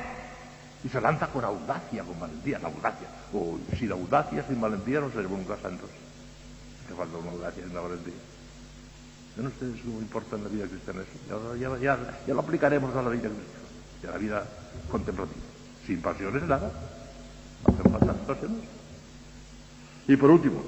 Y 0.84 0.88
se 0.88 1.00
lanza 1.00 1.26
con 1.26 1.44
audacia, 1.44 2.04
con 2.04 2.20
valentía, 2.20 2.60
la 2.60 2.68
audacia. 2.68 3.08
O 3.32 3.58
si 3.76 3.86
la 3.86 3.94
audacia 3.94 4.44
sin 4.46 4.60
valentía 4.60 5.00
no 5.00 5.10
seremos 5.10 5.38
nunca 5.38 5.56
santos 5.60 5.90
que 6.86 6.94
falta 6.94 7.18
una 7.18 7.32
audacia 7.32 7.64
y 7.66 7.70
una 7.70 7.80
valentía. 7.80 8.14
¿Ven 9.36 9.46
ustedes 9.46 9.80
cómo 9.82 10.00
importa 10.00 10.36
en 10.36 10.44
la 10.44 10.48
vida 10.48 10.66
cristiana 10.66 11.02
eso? 11.02 11.56
Ya, 11.56 11.76
ya, 11.76 11.98
ya, 12.26 12.34
lo 12.34 12.40
aplicaremos 12.40 12.94
a 12.94 13.02
la 13.02 13.10
vida 13.10 13.28
cristiana 13.28 13.66
y 14.02 14.06
a 14.06 14.10
la 14.10 14.18
vida 14.18 14.46
contemplativa. 14.90 15.40
Sin 15.86 16.00
pasiones, 16.00 16.42
nada. 16.42 16.70
Hacen 17.64 17.92
falta 17.92 18.12
pasiones. 18.26 18.64
Y 20.08 20.16
por 20.16 20.30
último, 20.30 20.62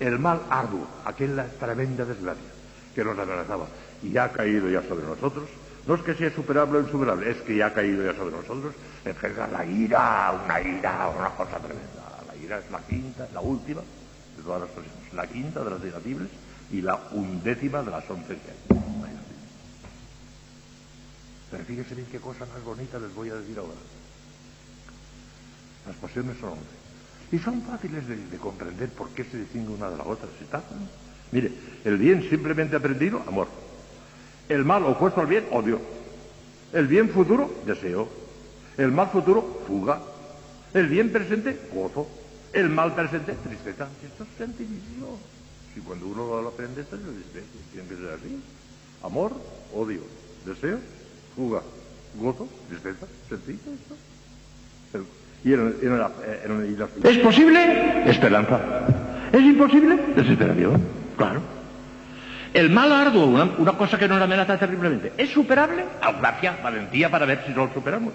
el 0.00 0.18
mal 0.18 0.40
arduo, 0.50 0.86
aquella 1.04 1.46
tremenda 1.58 2.04
desgracia 2.04 2.50
que 2.94 3.04
nos 3.04 3.18
amenazaba 3.18 3.66
y 4.02 4.16
ha 4.16 4.30
caído 4.30 4.68
ya 4.68 4.82
sobre 4.82 5.06
nosotros, 5.06 5.48
No 5.88 5.94
es 5.94 6.02
que 6.02 6.14
sea 6.14 6.30
superable 6.30 6.78
o 6.78 6.80
insuperable, 6.82 7.30
es 7.30 7.38
que 7.38 7.56
ya 7.56 7.68
ha 7.68 7.72
caído 7.72 8.04
ya 8.04 8.14
sobre 8.14 8.36
nosotros 8.36 8.74
en 9.06 9.16
general 9.16 9.50
la 9.50 9.64
ira, 9.64 10.38
una 10.44 10.60
ira, 10.60 11.08
una 11.18 11.30
cosa 11.30 11.56
tremenda. 11.56 12.20
La 12.26 12.36
ira 12.36 12.58
es 12.58 12.70
la 12.70 12.80
quinta, 12.80 13.26
la 13.32 13.40
última 13.40 13.80
de 14.36 14.42
todas 14.42 14.60
las 14.60 14.68
pasiones, 14.68 15.14
la 15.14 15.26
quinta 15.26 15.64
de 15.64 15.70
las 15.70 15.80
negatibles 15.80 16.28
y 16.70 16.82
la 16.82 17.00
undécima 17.12 17.82
de 17.82 17.90
las 17.90 18.10
once 18.10 18.36
que. 18.36 19.07
Pero 21.50 21.64
fíjense 21.64 21.94
bien 21.94 22.06
qué 22.10 22.18
cosa 22.18 22.46
más 22.46 22.62
bonita 22.62 22.98
les 22.98 23.14
voy 23.14 23.30
a 23.30 23.34
decir 23.34 23.58
ahora. 23.58 23.72
Las 25.86 25.96
pasiones 25.96 26.36
son 26.38 26.50
once. 26.50 26.78
Y 27.30 27.38
son 27.38 27.62
fáciles 27.62 28.06
de, 28.06 28.38
comprender 28.38 28.88
por 28.90 29.10
qué 29.10 29.24
se 29.24 29.38
distingue 29.38 29.72
una 29.72 29.90
de 29.90 29.96
la 29.96 30.04
otra. 30.04 30.28
Mire, 31.30 31.52
el 31.84 31.98
bien 31.98 32.28
simplemente 32.28 32.76
aprendido, 32.76 33.22
amor. 33.26 33.48
El 34.48 34.64
mal 34.64 34.84
opuesto 34.84 35.20
al 35.20 35.26
bien, 35.26 35.46
odio. 35.50 35.78
El 36.72 36.86
bien 36.86 37.10
futuro, 37.10 37.50
deseo. 37.66 38.08
El 38.78 38.92
mal 38.92 39.08
futuro, 39.08 39.62
fuga. 39.66 40.00
El 40.72 40.88
bien 40.88 41.12
presente, 41.12 41.58
gozo. 41.72 42.08
El 42.52 42.70
mal 42.70 42.94
presente, 42.94 43.34
tristeza. 43.34 43.88
Esto 44.04 44.24
es 44.24 44.28
sencillísimo. 44.38 45.18
Si 45.74 45.80
cuando 45.80 46.06
uno 46.06 46.40
lo 46.40 46.48
aprende, 46.48 46.80
esto 46.80 46.96
dice, 46.96 47.44
tiene 47.72 47.88
que 47.88 47.96
ser 47.96 48.10
así. 48.10 48.40
Amor, 49.02 49.32
odio. 49.74 50.00
Deseo, 50.46 50.78
fuga. 51.34 51.62
Gozo, 52.16 52.48
tristeza. 52.68 53.06
Sencillo 53.28 53.72
esto. 53.74 53.94
Y 55.44 55.52
en, 55.52 55.74
¿Es 57.04 57.18
posible? 57.18 58.10
Esperanza. 58.10 58.60
¿Es 59.32 59.40
imposible? 59.40 59.96
Desesperación. 60.16 60.82
Claro. 61.16 61.40
El 62.54 62.70
mal 62.70 62.90
arduo, 62.92 63.26
una, 63.26 63.72
cosa 63.72 63.98
que 63.98 64.08
nos 64.08 64.20
amenaza 64.20 64.58
terriblemente, 64.58 65.12
¿es 65.16 65.30
superable? 65.30 65.84
Audacia, 66.00 66.58
valentía 66.62 67.10
para 67.10 67.26
ver 67.26 67.44
si 67.46 67.52
lo 67.52 67.72
superamos. 67.72 68.14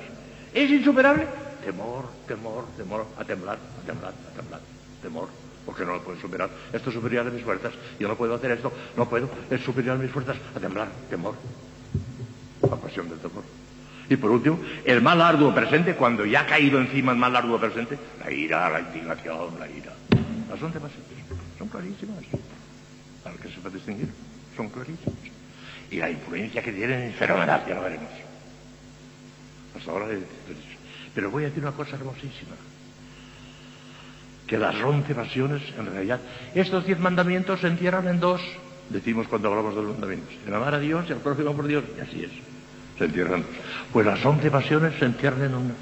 ¿Es 0.53 0.69
insuperable? 0.69 1.27
Temor, 1.63 2.09
temor, 2.27 2.65
temor, 2.75 3.05
a 3.17 3.23
temblar, 3.23 3.57
a 3.57 3.85
temblar, 3.85 4.11
a 4.11 4.35
temblar, 4.35 4.59
temor, 5.01 5.29
porque 5.65 5.85
no 5.85 5.93
lo 5.93 6.03
puedo 6.03 6.19
superar. 6.19 6.49
Esto 6.73 6.89
es 6.89 6.95
superior 6.95 7.27
a 7.27 7.29
mis 7.29 7.43
fuerzas, 7.43 7.73
yo 7.99 8.07
no 8.07 8.15
puedo 8.15 8.33
hacer 8.33 8.51
esto, 8.51 8.73
no 8.97 9.07
puedo, 9.07 9.29
es 9.49 9.61
superior 9.61 9.95
a 9.95 9.99
mis 9.99 10.11
fuerzas, 10.11 10.35
a 10.55 10.59
temblar, 10.59 10.87
temor. 11.09 11.35
La 12.69 12.75
pasión 12.77 13.09
del 13.09 13.19
temor. 13.19 13.43
Y 14.09 14.15
por 14.17 14.31
último, 14.31 14.59
el 14.83 15.01
mal 15.01 15.21
arduo 15.21 15.53
presente, 15.53 15.95
cuando 15.95 16.25
ya 16.25 16.41
ha 16.41 16.45
caído 16.45 16.79
encima 16.79 17.13
el 17.13 17.17
mal 17.17 17.35
arduo 17.35 17.59
presente, 17.59 17.97
la 18.23 18.31
ira, 18.31 18.69
la 18.69 18.81
indignación, 18.81 19.59
la 19.59 19.69
ira. 19.69 19.93
Las 20.49 20.61
once 20.61 20.79
pasiones 20.79 21.07
son 21.57 21.67
clarísimas 21.67 22.23
para 23.23 23.35
que 23.37 23.47
se 23.47 23.59
pueda 23.59 23.75
distinguir, 23.75 24.09
son 24.55 24.69
clarísimos. 24.69 25.15
Y 25.89 25.97
la 25.97 26.09
influencia 26.09 26.61
que 26.61 26.71
tienen 26.73 27.01
es 27.03 27.15
fenomenal, 27.15 27.63
ya 27.67 27.75
lo 27.75 27.81
veremos. 27.81 28.09
Hasta 29.77 29.91
ahora, 29.91 30.07
pero 31.15 31.31
voy 31.31 31.43
a 31.43 31.47
decir 31.47 31.63
una 31.63 31.71
cosa 31.71 31.95
hermosísima. 31.95 32.55
Que 34.47 34.57
las 34.57 34.75
once 34.83 35.15
pasiones, 35.15 35.61
en 35.77 35.85
realidad, 35.85 36.19
estos 36.53 36.85
diez 36.85 36.99
mandamientos 36.99 37.61
se 37.61 37.67
encierran 37.67 38.07
en 38.07 38.19
dos, 38.19 38.41
decimos 38.89 39.27
cuando 39.27 39.49
hablamos 39.49 39.75
de 39.75 39.81
los 39.81 39.91
mandamientos, 39.91 40.33
en 40.45 40.53
amar 40.53 40.75
a 40.75 40.79
Dios 40.79 41.05
y 41.09 41.13
al 41.13 41.19
próximo 41.19 41.53
por 41.53 41.67
Dios, 41.67 41.83
y 41.97 42.01
así 42.01 42.23
es, 42.23 42.52
se 42.97 43.05
encierran. 43.05 43.43
Pues 43.91 44.05
las 44.05 44.23
once 44.25 44.49
pasiones 44.51 44.93
se 44.99 45.05
encierran 45.05 45.43
en 45.43 45.55
una. 45.55 45.73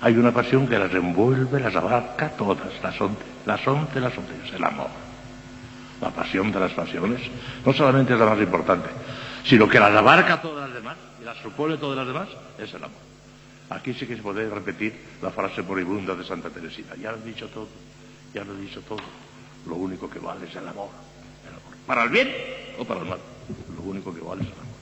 Hay 0.00 0.16
una 0.16 0.32
pasión 0.32 0.66
que 0.66 0.78
las 0.78 0.92
envuelve, 0.92 1.60
las 1.60 1.76
abarca 1.76 2.30
todas, 2.30 2.82
las 2.82 3.00
once, 3.00 3.22
las 3.44 3.66
once, 3.66 4.00
las 4.00 4.16
once, 4.16 4.32
es 4.46 4.52
el 4.54 4.64
amor 4.64 4.88
la 6.00 6.10
pasión 6.10 6.50
de 6.50 6.60
las 6.60 6.72
pasiones, 6.72 7.20
no 7.64 7.72
solamente 7.72 8.14
es 8.14 8.18
la 8.18 8.26
más 8.26 8.38
importante, 8.38 8.88
sino 9.44 9.68
que 9.68 9.78
las 9.78 9.94
abarca 9.94 10.40
todas 10.40 10.68
las 10.68 10.74
demás 10.74 10.96
y 11.20 11.24
las 11.24 11.36
supone 11.38 11.76
todas 11.76 11.98
las 11.98 12.06
demás, 12.06 12.28
es 12.58 12.72
el 12.72 12.84
amor. 12.84 12.98
Aquí 13.70 13.94
sí 13.94 14.06
que 14.06 14.16
se 14.16 14.22
puede 14.22 14.48
repetir 14.48 14.94
la 15.22 15.30
frase 15.30 15.62
moribunda 15.62 16.14
de 16.14 16.24
Santa 16.24 16.50
Teresina. 16.50 16.96
Ya 17.00 17.12
lo 17.12 17.18
he 17.18 17.22
dicho 17.22 17.46
todo, 17.48 17.68
ya 18.34 18.42
lo 18.42 18.54
he 18.54 18.60
dicho 18.60 18.80
todo. 18.80 18.98
Lo 19.68 19.76
único 19.76 20.10
que 20.10 20.18
vale 20.18 20.46
es 20.46 20.56
el 20.56 20.66
amor. 20.66 20.88
El 21.44 21.50
amor. 21.50 21.76
Para 21.86 22.02
el 22.02 22.08
bien 22.08 22.34
o 22.78 22.84
para 22.84 23.00
el 23.00 23.06
mal. 23.06 23.18
Lo 23.76 23.82
único 23.82 24.12
que 24.12 24.20
vale 24.20 24.42
es 24.42 24.48
el 24.48 24.54
amor. 24.54 24.74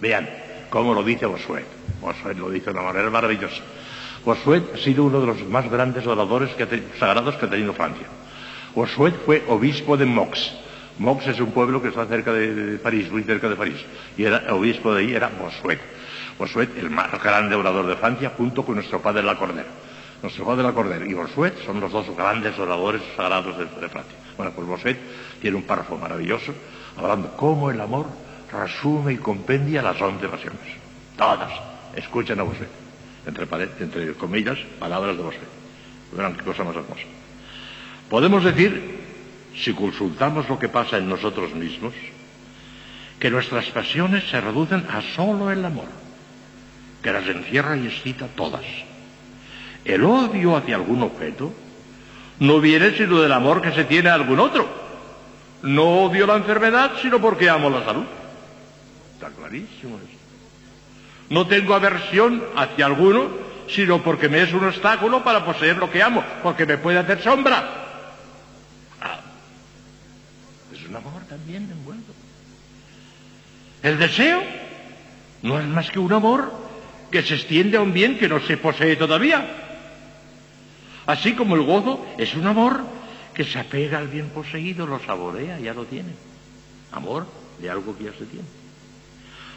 Vean 0.00 0.28
cómo 0.70 0.94
lo 0.94 1.02
dice 1.02 1.26
Bossuet. 1.26 1.66
Bossuet 2.00 2.36
lo 2.38 2.50
dice 2.50 2.66
de 2.66 2.72
una 2.72 2.82
manera 2.82 3.10
maravillosa. 3.10 3.62
Bossuet 4.24 4.74
ha 4.74 4.78
sido 4.78 5.04
uno 5.04 5.20
de 5.20 5.26
los 5.26 5.44
más 5.48 5.70
grandes 5.70 6.06
oradores 6.06 6.50
sagrados 6.98 7.36
que 7.36 7.46
ha 7.46 7.50
tenido 7.50 7.72
Francia. 7.72 8.06
Bossuet 8.74 9.14
fue 9.24 9.44
obispo 9.48 9.96
de 9.96 10.04
Mox, 10.04 10.52
Mox 10.98 11.26
es 11.26 11.40
un 11.40 11.52
pueblo 11.52 11.82
que 11.82 11.88
está 11.88 12.06
cerca 12.06 12.32
de, 12.32 12.78
París, 12.78 13.10
muy 13.10 13.22
cerca 13.22 13.48
de 13.48 13.56
París. 13.56 13.76
Y 14.16 14.24
el 14.24 14.34
obispo 14.50 14.94
de 14.94 15.02
ahí 15.02 15.14
era 15.14 15.28
Bossuet. 15.28 15.78
Bossuet, 16.38 16.76
el 16.78 16.90
más 16.90 17.10
grande 17.22 17.54
orador 17.54 17.86
de 17.86 17.96
Francia, 17.96 18.32
junto 18.36 18.64
con 18.64 18.76
nuestro 18.76 19.00
padre 19.00 19.22
Lacordaire. 19.22 19.68
Nuestro 20.22 20.46
padre 20.46 20.62
Lacordaire 20.62 21.06
y 21.06 21.12
Bossuet 21.12 21.54
son 21.66 21.80
los 21.80 21.92
dos 21.92 22.06
grandes 22.16 22.58
oradores 22.58 23.02
sagrados 23.14 23.58
de, 23.58 23.88
Francia. 23.88 24.16
Bueno, 24.36 24.52
pues 24.54 24.66
Bossuet 24.66 24.98
tiene 25.40 25.56
un 25.56 25.64
párrafo 25.64 25.98
maravilloso 25.98 26.54
hablando 26.96 27.36
cómo 27.36 27.70
el 27.70 27.80
amor 27.80 28.06
resume 28.52 29.14
y 29.14 29.16
compendia 29.16 29.82
las 29.82 30.00
once 30.00 30.28
pasiones. 30.28 30.60
Todas. 31.16 31.52
Escuchen 31.94 32.40
a 32.40 32.42
Bossuet. 32.42 32.68
Entre, 33.26 33.44
entre 33.80 34.14
comillas, 34.14 34.58
palabras 34.78 35.16
de 35.16 35.22
Bossuet. 35.22 35.48
Verán 36.12 36.36
qué 36.36 36.44
cosa 36.44 36.64
más 36.64 36.76
hermosa. 36.76 37.02
Podemos 38.08 38.44
decir 38.44 39.00
si 39.56 39.72
consultamos 39.72 40.48
lo 40.48 40.58
que 40.58 40.68
pasa 40.68 40.98
en 40.98 41.08
nosotros 41.08 41.54
mismos, 41.54 41.94
que 43.18 43.30
nuestras 43.30 43.66
pasiones 43.66 44.24
se 44.30 44.40
reducen 44.40 44.86
a 44.90 45.00
solo 45.14 45.50
el 45.50 45.64
amor, 45.64 45.86
que 47.02 47.12
las 47.12 47.26
encierra 47.26 47.76
y 47.76 47.86
excita 47.86 48.26
todas. 48.28 48.64
El 49.84 50.04
odio 50.04 50.56
hacia 50.56 50.76
algún 50.76 51.02
objeto 51.02 51.52
no 52.40 52.60
viene 52.60 52.92
sino 52.96 53.20
del 53.20 53.32
amor 53.32 53.62
que 53.62 53.72
se 53.72 53.84
tiene 53.84 54.10
a 54.10 54.14
algún 54.14 54.38
otro. 54.40 54.68
No 55.62 56.02
odio 56.04 56.26
la 56.26 56.36
enfermedad, 56.36 56.92
sino 57.00 57.20
porque 57.20 57.48
amo 57.48 57.70
la 57.70 57.84
salud. 57.84 58.04
Está 59.16 59.30
clarísimo 59.30 59.96
eso. 59.96 60.18
No 61.30 61.46
tengo 61.46 61.74
aversión 61.74 62.44
hacia 62.54 62.84
alguno, 62.84 63.30
sino 63.68 64.02
porque 64.02 64.28
me 64.28 64.42
es 64.42 64.52
un 64.52 64.64
obstáculo 64.64 65.24
para 65.24 65.42
poseer 65.42 65.78
lo 65.78 65.90
que 65.90 66.02
amo, 66.02 66.22
porque 66.42 66.66
me 66.66 66.76
puede 66.76 66.98
hacer 66.98 67.22
sombra. 67.22 67.84
un 70.88 70.96
amor 70.96 71.22
también 71.28 71.68
envuelto. 71.70 72.12
El 73.82 73.98
deseo 73.98 74.42
no 75.42 75.58
es 75.58 75.66
más 75.66 75.90
que 75.90 75.98
un 75.98 76.12
amor 76.12 76.52
que 77.10 77.22
se 77.22 77.34
extiende 77.34 77.76
a 77.76 77.80
un 77.80 77.92
bien 77.92 78.18
que 78.18 78.28
no 78.28 78.40
se 78.40 78.56
posee 78.56 78.96
todavía. 78.96 79.44
Así 81.06 81.32
como 81.32 81.56
el 81.56 81.62
gozo 81.62 82.06
es 82.18 82.34
un 82.34 82.46
amor 82.46 82.84
que 83.34 83.44
se 83.44 83.58
apega 83.58 83.98
al 83.98 84.08
bien 84.08 84.28
poseído, 84.28 84.86
lo 84.86 84.98
saborea, 85.00 85.58
ya 85.58 85.74
lo 85.74 85.84
tiene. 85.84 86.12
Amor 86.92 87.26
de 87.60 87.70
algo 87.70 87.96
que 87.96 88.04
ya 88.04 88.12
se 88.12 88.24
tiene. 88.26 88.55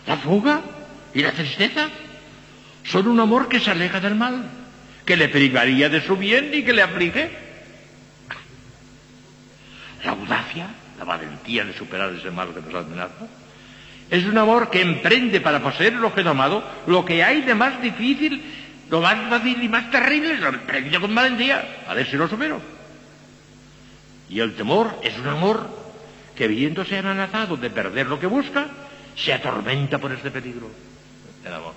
La 0.07 0.17
fuga 0.17 0.61
y 1.13 1.21
la 1.21 1.31
tristeza 1.31 1.89
son 2.83 3.07
un 3.07 3.19
amor 3.19 3.47
que 3.47 3.59
se 3.59 3.71
aleja 3.71 3.99
del 3.99 4.15
mal, 4.15 4.43
que 5.05 5.17
le 5.17 5.29
privaría 5.29 5.89
de 5.89 6.01
su 6.01 6.15
bien 6.15 6.51
y 6.53 6.63
que 6.63 6.73
le 6.73 6.81
aplique. 6.81 7.29
La 10.03 10.11
audacia 10.11 10.67
la 10.97 11.05
valentía 11.05 11.63
de 11.63 11.73
superar 11.73 12.13
ese 12.13 12.29
mal 12.29 12.53
que 12.53 12.61
nos 12.61 12.85
amenaza. 12.85 13.27
Es 14.09 14.25
un 14.25 14.37
amor 14.37 14.69
que 14.69 14.81
emprende 14.81 15.39
para 15.39 15.61
poseer 15.61 15.93
el 15.93 16.03
objeto 16.03 16.31
amado 16.31 16.63
lo 16.87 17.05
que 17.05 17.23
hay 17.23 17.41
de 17.41 17.55
más 17.55 17.81
difícil, 17.81 18.43
lo 18.89 19.01
más 19.01 19.29
fácil 19.29 19.61
y 19.63 19.69
más 19.69 19.89
terrible, 19.91 20.37
lo 20.37 20.49
emprende 20.49 20.99
con 20.99 21.13
valentía, 21.13 21.83
a 21.87 21.93
ver 21.93 22.09
si 22.09 22.17
lo 22.17 22.27
supero. 22.27 22.59
Y 24.29 24.39
el 24.39 24.55
temor 24.55 24.99
es 25.03 25.17
un 25.17 25.27
amor 25.27 25.69
que 26.35 26.47
viéndose 26.47 26.97
amenazado 26.97 27.55
de 27.55 27.69
perder 27.69 28.07
lo 28.07 28.19
que 28.19 28.27
busca, 28.27 28.67
se 29.23 29.33
atormenta 29.33 29.97
por 29.97 30.11
este 30.11 30.31
peligro. 30.31 30.69
El 31.45 31.53
amor. 31.53 31.73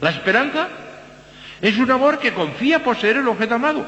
La 0.00 0.10
esperanza 0.10 0.68
es 1.60 1.76
un 1.78 1.90
amor 1.90 2.18
que 2.18 2.32
confía 2.32 2.82
poseer 2.82 3.18
el 3.18 3.28
objeto 3.28 3.54
amado. 3.54 3.86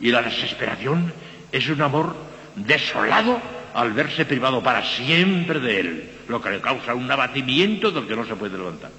Y 0.00 0.10
la 0.10 0.22
desesperación 0.22 1.12
es 1.52 1.68
un 1.68 1.80
amor 1.82 2.16
desolado 2.56 3.40
al 3.74 3.92
verse 3.92 4.24
privado 4.24 4.62
para 4.62 4.84
siempre 4.84 5.60
de 5.60 5.80
él, 5.80 6.10
lo 6.28 6.40
que 6.40 6.50
le 6.50 6.60
causa 6.60 6.94
un 6.94 7.10
abatimiento 7.10 7.90
del 7.90 8.06
que 8.06 8.16
no 8.16 8.26
se 8.26 8.34
puede 8.34 8.56
levantar. 8.56 8.90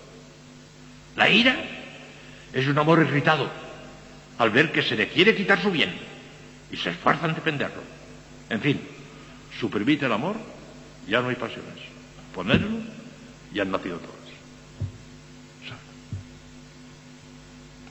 La 1.15 1.29
ira 1.29 1.55
es 2.53 2.67
un 2.67 2.77
amor 2.77 2.99
irritado 2.99 3.49
al 4.37 4.49
ver 4.51 4.71
que 4.71 4.81
se 4.81 4.95
le 4.95 5.09
quiere 5.09 5.35
quitar 5.35 5.61
su 5.61 5.71
bien 5.71 5.93
y 6.71 6.77
se 6.77 6.91
esfuerza 6.91 7.25
en 7.25 7.35
defenderlo. 7.35 7.81
En 8.49 8.61
fin, 8.61 8.79
suprimite 9.59 10.05
el 10.05 10.13
amor, 10.13 10.35
ya 11.09 11.21
no 11.21 11.29
hay 11.29 11.35
pasiones. 11.35 11.73
Ponerlo, 12.33 12.79
ya 13.51 13.63
han 13.63 13.71
nacido 13.71 13.97
todas. 13.97 14.19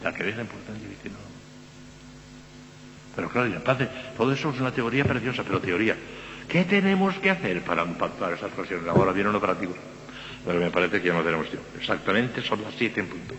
La 0.02 0.14
que 0.14 0.22
viene 0.22 0.42
importante 0.42 0.88
dice 0.88 1.10
no. 1.10 1.16
Pero 3.16 3.28
claro, 3.30 3.48
entonces, 3.48 3.88
todo 4.16 4.32
eso 4.32 4.50
es 4.50 4.60
una 4.60 4.70
teoría 4.70 5.04
preciosa, 5.04 5.42
pero 5.42 5.60
teoría. 5.60 5.96
¿Qué 6.48 6.64
tenemos 6.64 7.16
que 7.16 7.30
hacer 7.30 7.62
para 7.64 7.82
impactar 7.82 8.32
esas 8.32 8.52
pasiones? 8.52 8.86
Ahora 8.88 9.12
viene 9.12 9.28
un 9.28 9.36
operativo. 9.36 9.74
pero 10.46 10.60
me 10.60 10.70
parece 10.70 11.02
que 11.02 11.08
ya 11.08 11.14
no 11.14 11.22
tenemos 11.22 11.48
tiempo. 11.48 11.66
Exactamente 11.76 12.40
son 12.42 12.62
las 12.62 12.74
siete 12.74 13.00
en 13.00 13.08
punto. 13.08 13.34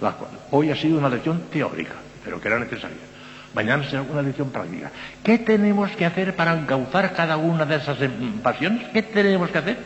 La 0.00 0.12
cual, 0.12 0.32
hoy 0.50 0.70
ha 0.70 0.76
sido 0.76 0.98
una 0.98 1.08
lección 1.08 1.44
teórica, 1.50 1.94
pero 2.24 2.40
que 2.40 2.48
era 2.48 2.58
necesaria. 2.58 3.13
Mañana 3.54 3.84
será 3.88 4.02
una 4.02 4.20
lección 4.20 4.50
práctica. 4.50 4.90
¿Qué 5.22 5.38
tenemos 5.38 5.90
que 5.92 6.04
hacer 6.04 6.34
para 6.34 6.54
encauzar 6.54 7.12
cada 7.12 7.36
una 7.36 7.64
de 7.64 7.76
esas 7.76 8.00
em, 8.02 8.32
pasiones? 8.42 8.88
¿Qué 8.92 9.02
tenemos 9.02 9.48
que 9.50 9.58
hacer? 9.58 9.78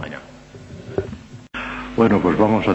Mañana. 0.00 0.22
Bueno, 1.96 2.18
pues 2.20 2.36
vamos 2.38 2.66
a 2.66 2.72